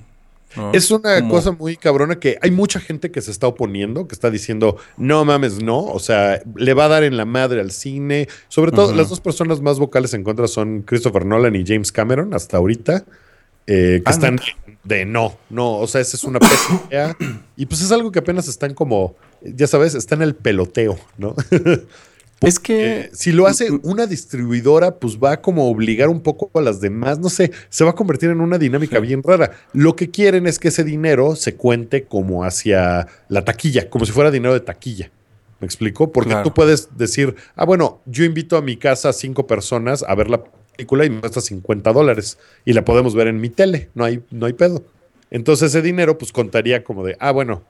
[0.56, 0.72] ¿no?
[0.72, 4.30] Es una cosa muy cabrona que hay mucha gente que se está oponiendo, que está
[4.30, 8.28] diciendo, no mames, no, o sea, le va a dar en la madre al cine.
[8.48, 12.34] Sobre todo, las dos personas más vocales en contra son Christopher Nolan y James Cameron
[12.34, 13.04] hasta ahorita,
[13.66, 14.38] eh, que Ah, están
[14.82, 16.38] de no, no, o sea, esa es una
[16.90, 17.16] idea.
[17.56, 21.34] Y pues es algo que apenas están como, ya sabes, está en el peloteo, ¿no?
[22.40, 23.00] Es que.
[23.00, 26.80] Eh, si lo hace una distribuidora, pues va como a obligar un poco a las
[26.80, 29.52] demás, no sé, se va a convertir en una dinámica bien rara.
[29.72, 34.12] Lo que quieren es que ese dinero se cuente como hacia la taquilla, como si
[34.12, 35.10] fuera dinero de taquilla.
[35.60, 36.12] ¿Me explico?
[36.12, 36.42] Porque Claro.
[36.44, 40.28] tú puedes decir, ah, bueno, yo invito a mi casa a cinco personas a ver
[40.28, 40.42] la
[40.76, 44.22] película y me cuesta 50 dólares y la podemos ver en mi tele, no hay,
[44.30, 44.84] no hay pedo.
[45.30, 47.62] Entonces ese dinero pues contaría como de, ah, bueno,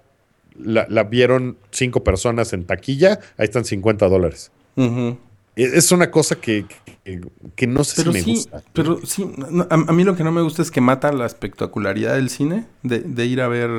[0.58, 4.50] la, la vieron cinco personas en taquilla, ahí están 50 dólares.
[4.76, 5.18] ujú.
[5.56, 6.66] Es es una cosa que,
[7.04, 7.20] que,
[7.54, 8.62] que no sé Pero si me sí, gusta.
[8.72, 9.24] pero sí,
[9.70, 12.66] a, a mí lo que no me gusta es que mata la espectacularidad del cine,
[12.82, 13.70] de, de ir a ver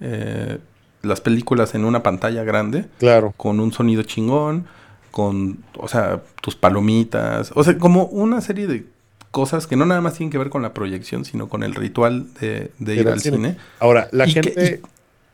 [0.00, 0.56] eh,
[1.02, 3.34] las películas en una pantalla grande, Claro.
[3.36, 4.64] con un sonido chingón,
[5.12, 8.86] con, o sea, tus palomitas, o sea, como una serie de
[9.30, 12.26] cosas que no nada más tienen que ver con la proyección, sino con el ritual
[12.40, 13.56] de, de ir al cine.
[13.78, 14.82] Ahora, la Y que- gente,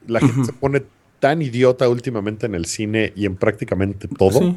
[0.06, 0.82] la gente se pone
[1.20, 4.56] tan idiota últimamente en el cine y en prácticamente todo Sí.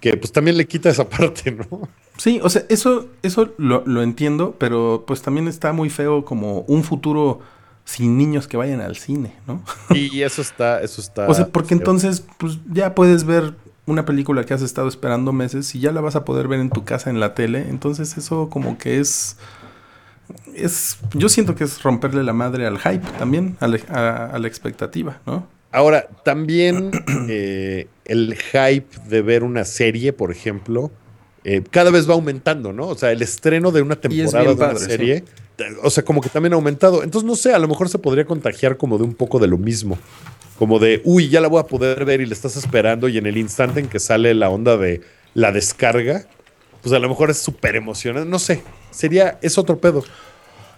[0.00, 1.88] que pues también le quita esa parte, ¿no?
[2.16, 6.60] Sí, o sea, eso, eso lo, lo entiendo, pero pues también está muy feo como
[6.62, 7.40] un futuro
[7.84, 9.62] sin niños que vayan al cine, ¿no?
[9.94, 11.26] Y eso está, eso está.
[11.28, 13.54] O sea, porque entonces, pues ya puedes ver
[13.88, 16.70] una película que has estado esperando meses y ya la vas a poder ver en
[16.70, 17.66] tu casa en la tele.
[17.68, 19.36] Entonces, eso como que es.
[20.54, 20.98] Es.
[21.14, 24.48] Yo siento que es romperle la madre al hype también, a la, a- a la
[24.48, 25.46] expectativa, ¿no?
[25.72, 26.90] Ahora, también
[27.28, 30.90] eh, el hype de ver una serie, por ejemplo,
[31.44, 32.88] eh, cada vez va aumentando, ¿no?
[32.88, 35.24] O sea, el estreno de una temporada de una padre, serie,
[35.82, 37.02] o sea, como que también ha aumentado.
[37.02, 39.58] Entonces, no sé, a lo mejor se podría contagiar como de un poco de lo
[39.58, 39.98] mismo.
[40.58, 43.26] Como de, uy, ya la voy a poder ver y le estás esperando y en
[43.26, 45.00] el instante en que sale la onda de
[45.34, 46.24] la descarga,
[46.82, 48.28] pues a lo mejor es súper emocionante.
[48.28, 50.02] No sé, sería, es otro pedo.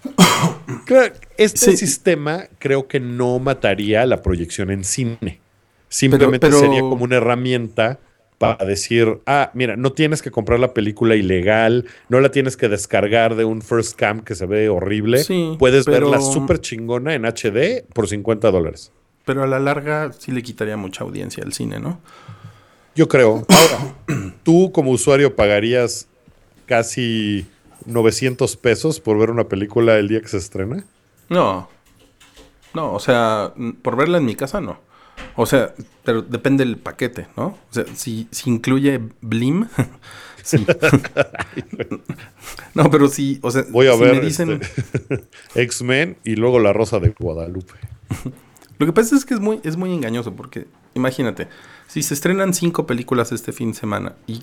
[0.87, 1.77] Creo- este Sí.
[1.77, 5.41] sistema creo que no mataría la proyección en cine.
[5.89, 7.99] Simplemente pero- sería como una herramienta
[8.39, 12.69] para decir, ah, mira, no tienes que comprar la película ilegal, no la tienes que
[12.69, 15.25] descargar de un first cam que se ve horrible.
[15.25, 18.93] Sí, Puedes pero- verla súper chingona en HD por 50 dólares.
[19.25, 22.01] Pero a la larga sí le quitaría mucha audiencia al cine, ¿no?
[22.95, 23.47] Yo creo.
[23.49, 23.95] Ahora,
[24.43, 26.09] tú como usuario pagarías
[26.67, 27.47] casi
[27.87, 30.85] 900 pesos por ver una película el día que se estrena.
[31.29, 31.69] No.
[32.75, 33.53] No, o sea,
[33.83, 34.79] por verla en mi casa no.
[35.37, 35.75] O sea,
[36.05, 37.47] pero depende del paquete, ¿no?
[37.47, 39.69] O sea, si, si incluye Blim,
[40.43, 40.65] sí.
[42.75, 44.61] no, pero sí, o sea, Voy a si ver me dicen...
[44.61, 45.25] este,
[45.63, 47.75] X-Men y luego La Rosa de Guadalupe.
[48.81, 51.49] Lo que pasa es que es muy, es muy engañoso porque, imagínate,
[51.87, 54.43] si se estrenan cinco películas este fin de semana y,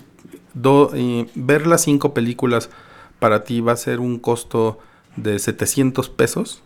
[0.54, 2.70] do- y ver las cinco películas
[3.18, 4.78] para ti va a ser un costo
[5.16, 6.62] de 700 pesos,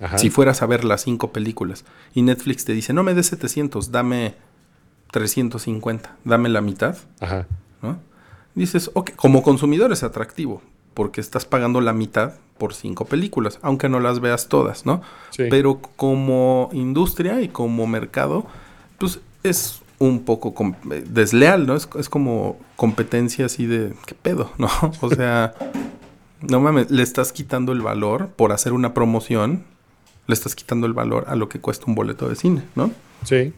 [0.00, 0.16] Ajá.
[0.16, 3.90] si fueras a ver las cinco películas y Netflix te dice, no me des 700,
[3.90, 4.36] dame
[5.10, 7.46] 350, dame la mitad, Ajá.
[7.82, 7.98] ¿no?
[8.54, 10.62] Dices, ok, como consumidor es atractivo,
[10.94, 15.02] porque estás pagando la mitad por cinco películas, aunque no las veas todas, ¿no?
[15.30, 15.44] Sí.
[15.50, 18.46] Pero como industria y como mercado,
[18.98, 20.54] pues es un poco
[20.90, 21.74] eh, desleal, ¿no?
[21.74, 24.50] Es, es como competencia así de, ¿qué pedo?
[24.58, 24.68] ¿No?
[25.00, 25.54] O sea,
[26.40, 29.64] no mames, le estás quitando el valor por hacer una promoción,
[30.26, 32.90] le estás quitando el valor a lo que cuesta un boleto de cine, ¿no?
[33.24, 33.52] Sí.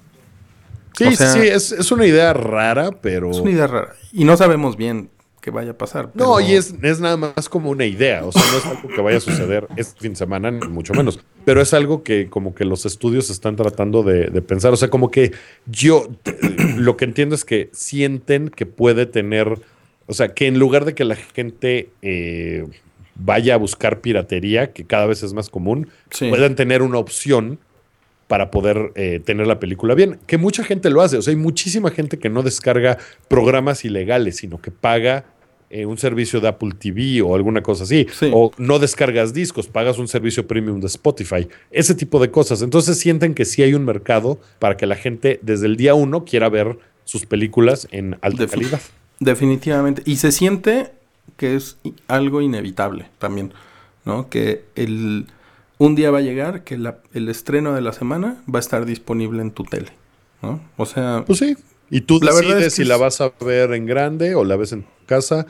[0.96, 3.30] Sí, O sea- sí, sí, es, es una idea rara, pero.
[3.30, 3.92] Es una idea rara.
[4.12, 5.10] Y no sabemos bien
[5.46, 6.10] qué vaya a pasar.
[6.14, 8.24] No, y es, es nada más como una idea.
[8.24, 10.92] O sea, no es algo que vaya a suceder este fin de semana, ni mucho
[10.92, 11.20] menos.
[11.44, 14.72] Pero es algo que como que los estudios están tratando de, de pensar.
[14.72, 15.30] O sea, como que
[15.66, 16.08] yo
[16.76, 19.60] lo que entiendo es que sienten que puede tener.
[20.08, 22.66] O sea, que en lugar de que la gente eh,
[23.14, 26.28] vaya a buscar piratería, que cada vez es más común, Sí.
[26.28, 27.60] puedan tener una opción
[28.26, 30.18] para poder eh, tener la película bien.
[30.26, 31.18] Que mucha gente lo hace.
[31.18, 32.98] O sea, hay muchísima gente que no descarga
[33.28, 35.24] programas ilegales, sino que paga
[35.70, 38.06] eh, un servicio de Apple TV o alguna cosa así.
[38.12, 38.30] Sí.
[38.32, 41.48] O no descargas discos, pagas un servicio premium de Spotify.
[41.70, 42.62] Ese tipo de cosas.
[42.62, 46.24] Entonces sienten que sí hay un mercado para que la gente desde el día uno
[46.24, 48.80] quiera ver sus películas en alta Defin- calidad.
[49.20, 50.02] Definitivamente.
[50.04, 50.92] Y se siente
[51.36, 51.76] que es
[52.08, 53.52] algo inevitable también,
[54.04, 54.28] ¿no?
[54.28, 55.26] Que el,
[55.78, 58.84] un día va a llegar que la- el estreno de la semana va a estar
[58.86, 59.88] disponible en tu tele,
[60.42, 60.60] ¿no?
[60.76, 61.56] O sea, Pues sí.
[61.90, 64.44] Y tú La verdad decides es que si la vas a ver en grande o
[64.44, 65.46] la ves en tu casa.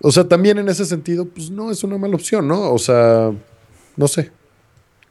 [0.00, 2.72] O sea, también en ese sentido, pues no es una mala opción, ¿no?
[2.72, 3.32] O sea,
[3.96, 4.30] no sé.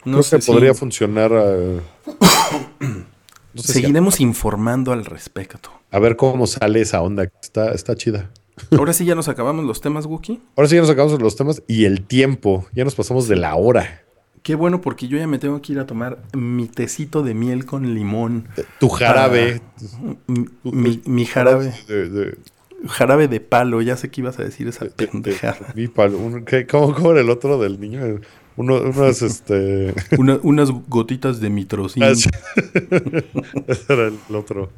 [0.06, 1.32] no Creo sé que podría funcionar.
[2.80, 5.70] no sé si- seguiremos informando al respecto.
[5.92, 7.30] a ver cómo sale esa onda.
[7.42, 8.30] Está, está chida.
[8.78, 10.42] Ahora sí ya nos acabamos los temas, Wookie.
[10.56, 12.66] Ahora sí ya nos acabamos los temas y el tiempo.
[12.74, 14.04] Ya nos pasamos de la hora.
[14.50, 17.66] Qué bueno porque yo ya me tengo que ir a tomar mi tecito de miel
[17.68, 18.48] con limón.
[18.80, 19.62] Tu jarabe.
[20.26, 21.72] Mi, mi- mi jarabe.
[21.88, 22.38] de- de-
[22.88, 25.72] Jarabe de palo, ya sé que ibas a decir esa de- de- pendejada.
[25.76, 26.18] mi palo.
[26.18, 28.02] Un- ¿qué- ¿Cómo, cómo era el otro del niño?
[28.56, 29.94] Uno, unas, este.
[30.18, 32.02] Una- unas gotitas de mitrocin.
[32.02, 32.10] Ah.
[33.68, 34.72] Ese era el otro.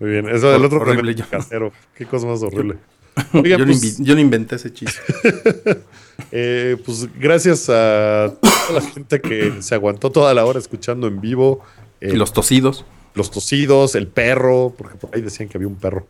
[0.00, 0.26] Muy bien.
[0.30, 1.70] Eso del otro horrible, casero.
[1.94, 2.76] Qué cosa más horrible.
[2.76, 2.80] yo,
[3.32, 5.00] Pues, yo no inventé ese chiste.
[6.32, 11.20] eh, pues gracias a toda la gente que se aguantó toda la hora escuchando en
[11.20, 11.62] vivo.
[12.00, 12.84] eh, y los tosidos.
[13.14, 16.06] los tosidos, el perro, porque por ahí decían que había un perro,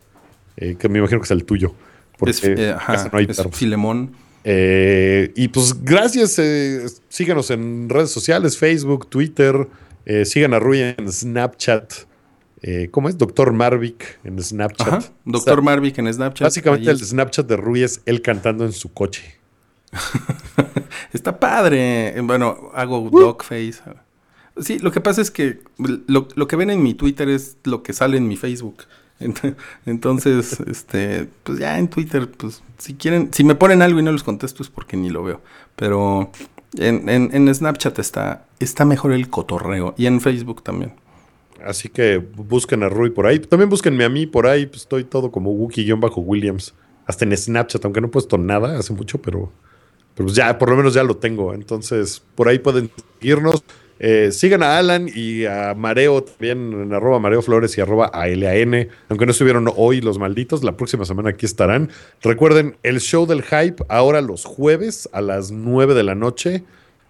[0.57, 1.73] eh, que me imagino que es el tuyo.
[2.19, 3.57] Porque Es, eh, en ajá, casa no hay es perros.
[3.57, 4.13] Filemón.
[4.45, 6.41] Y pues gracias,
[7.09, 9.69] síganos en redes sociales, Facebook, Twitter,
[10.25, 12.08] sigan a Rui en Snapchat.
[12.63, 13.17] Eh, ¿Cómo es?
[13.17, 14.89] Doctor Marvick en Snapchat.
[14.89, 14.99] Ajá.
[15.25, 16.47] Doctor Está- Marvick en Snapchat.
[16.47, 19.37] Básicamente el Snapchat de Rui es él cantando en su coche.
[21.13, 22.17] Está padre.
[22.19, 23.75] Eh, Bueno, hago dogface.
[24.61, 27.83] Sí, lo que pasa es que lo, lo que ven en mi Twitter es lo
[27.83, 28.79] que sale en mi Facebook.
[29.21, 29.55] Ent-
[29.87, 34.13] Entonces, este, pues ya en Twitter, pues si quieren, si me ponen algo y no
[34.13, 35.41] les contesto es porque ni lo veo.
[35.77, 36.33] Pero
[36.77, 39.95] en, en- en Snapchat está, está mejor el cotorreo.
[39.97, 40.93] Y en Facebook también.
[41.69, 43.39] Así que busquen a Rui por ahí.
[43.39, 44.65] También búsquenme a mí por ahí.
[44.65, 46.73] Pues estoy todo como Wookie-Williams.
[47.05, 49.53] Hasta en Snapchat, aunque no he puesto nada hace mucho, pero,
[50.15, 51.53] pues ya, por lo menos ya lo tengo.
[51.53, 52.91] Entonces, por ahí pueden
[53.21, 53.63] seguirnos.
[54.01, 58.89] Eh, sigan a Alan y a Mareo también en arroba Mareo Flores y arroba ALAN.
[59.11, 61.91] Aunque no estuvieron hoy los malditos, la próxima semana aquí estarán.
[62.23, 66.65] Recuerden, el show del hype ahora los jueves a las 9 de la noche.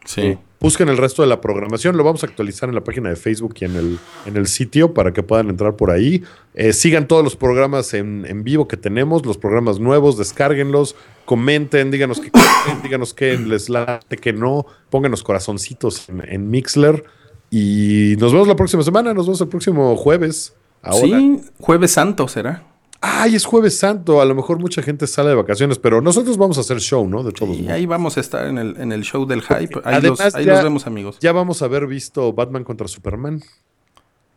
[0.08, 0.22] Sí.
[0.22, 1.98] Eh, busquen el resto de la programación.
[1.98, 4.94] Lo vamos a actualizar en la página de Facebook y en el, en el sitio
[4.94, 6.24] para que puedan entrar por ahí.
[6.54, 11.90] Eh, sigan todos los programas en, en vivo que tenemos, los programas nuevos, descárguenlos, comenten,
[11.90, 17.04] díganos qué quieren, díganos qué les late, que no, pónganos corazoncitos en, en Mixler.
[17.50, 20.54] Y nos vemos la próxima semana, nos vemos el próximo jueves.
[20.80, 21.18] Ahora.
[21.18, 22.66] Sí, Jueves Santo será.
[23.00, 24.20] Ay, es jueves santo.
[24.20, 27.22] A lo mejor mucha gente sale de vacaciones, pero nosotros vamos a hacer show, ¿no?
[27.22, 27.72] De todos Y modos.
[27.74, 29.80] ahí vamos a estar en el, en el show del hype.
[29.84, 31.18] Ahí, Además, los, ahí ya- los vemos, amigos.
[31.20, 33.40] Ya vamos a haber visto Batman contra Superman.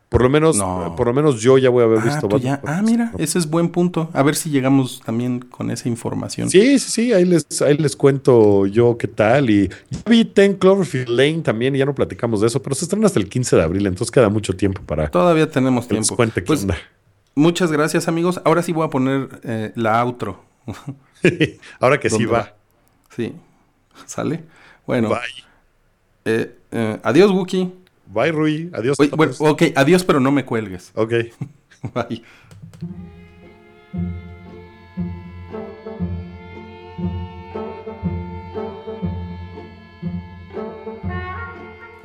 [0.10, 0.94] Por lo menos, No.
[0.98, 2.60] por lo menos yo ya voy a haber Ah, visto tú Batman.
[2.66, 4.10] ya- ah, mira, ese es buen punto.
[4.14, 6.50] A ver si llegamos también con esa información.
[6.50, 9.50] Sí, sí, sí, ahí les, ahí les cuento yo qué tal.
[9.50, 12.84] Y ya vi Ten Cloverfield Lane también, y ya no platicamos de eso, pero se
[12.86, 16.08] estrena hasta el 15 de abril, entonces queda mucho tiempo para Todavía tenemos que les
[16.08, 16.18] tiempo.
[16.18, 16.76] cuente qué Pues, onda.
[17.36, 18.42] Muchas gracias, amigos.
[18.46, 20.44] Ahora sí voy a poner eh, la outro.
[21.80, 22.56] Ahora que sí ¿Dónde va.
[23.16, 23.34] Sí.
[24.06, 24.44] ¿Sale?
[24.86, 25.20] Bueno, Bye.
[26.26, 27.72] eh, eh, adiós, Wookie.
[28.08, 28.70] Bye, Rui.
[28.74, 29.00] Adiós.
[29.00, 30.92] Oye, bueno, ok, adiós, pero no me cuelgues.
[30.96, 31.14] ok.
[31.94, 32.24] Bye.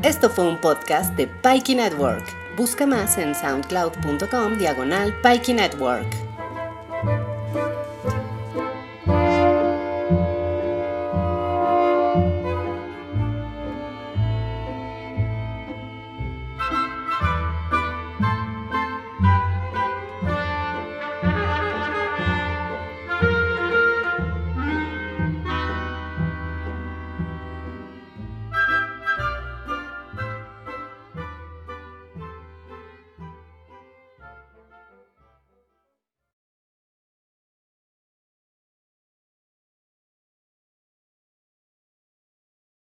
[0.02, 2.24] Esto fue un podcast de Pikey Network.
[2.56, 5.14] Busca más en soundcloud.com diagonal
[5.52, 6.06] Network.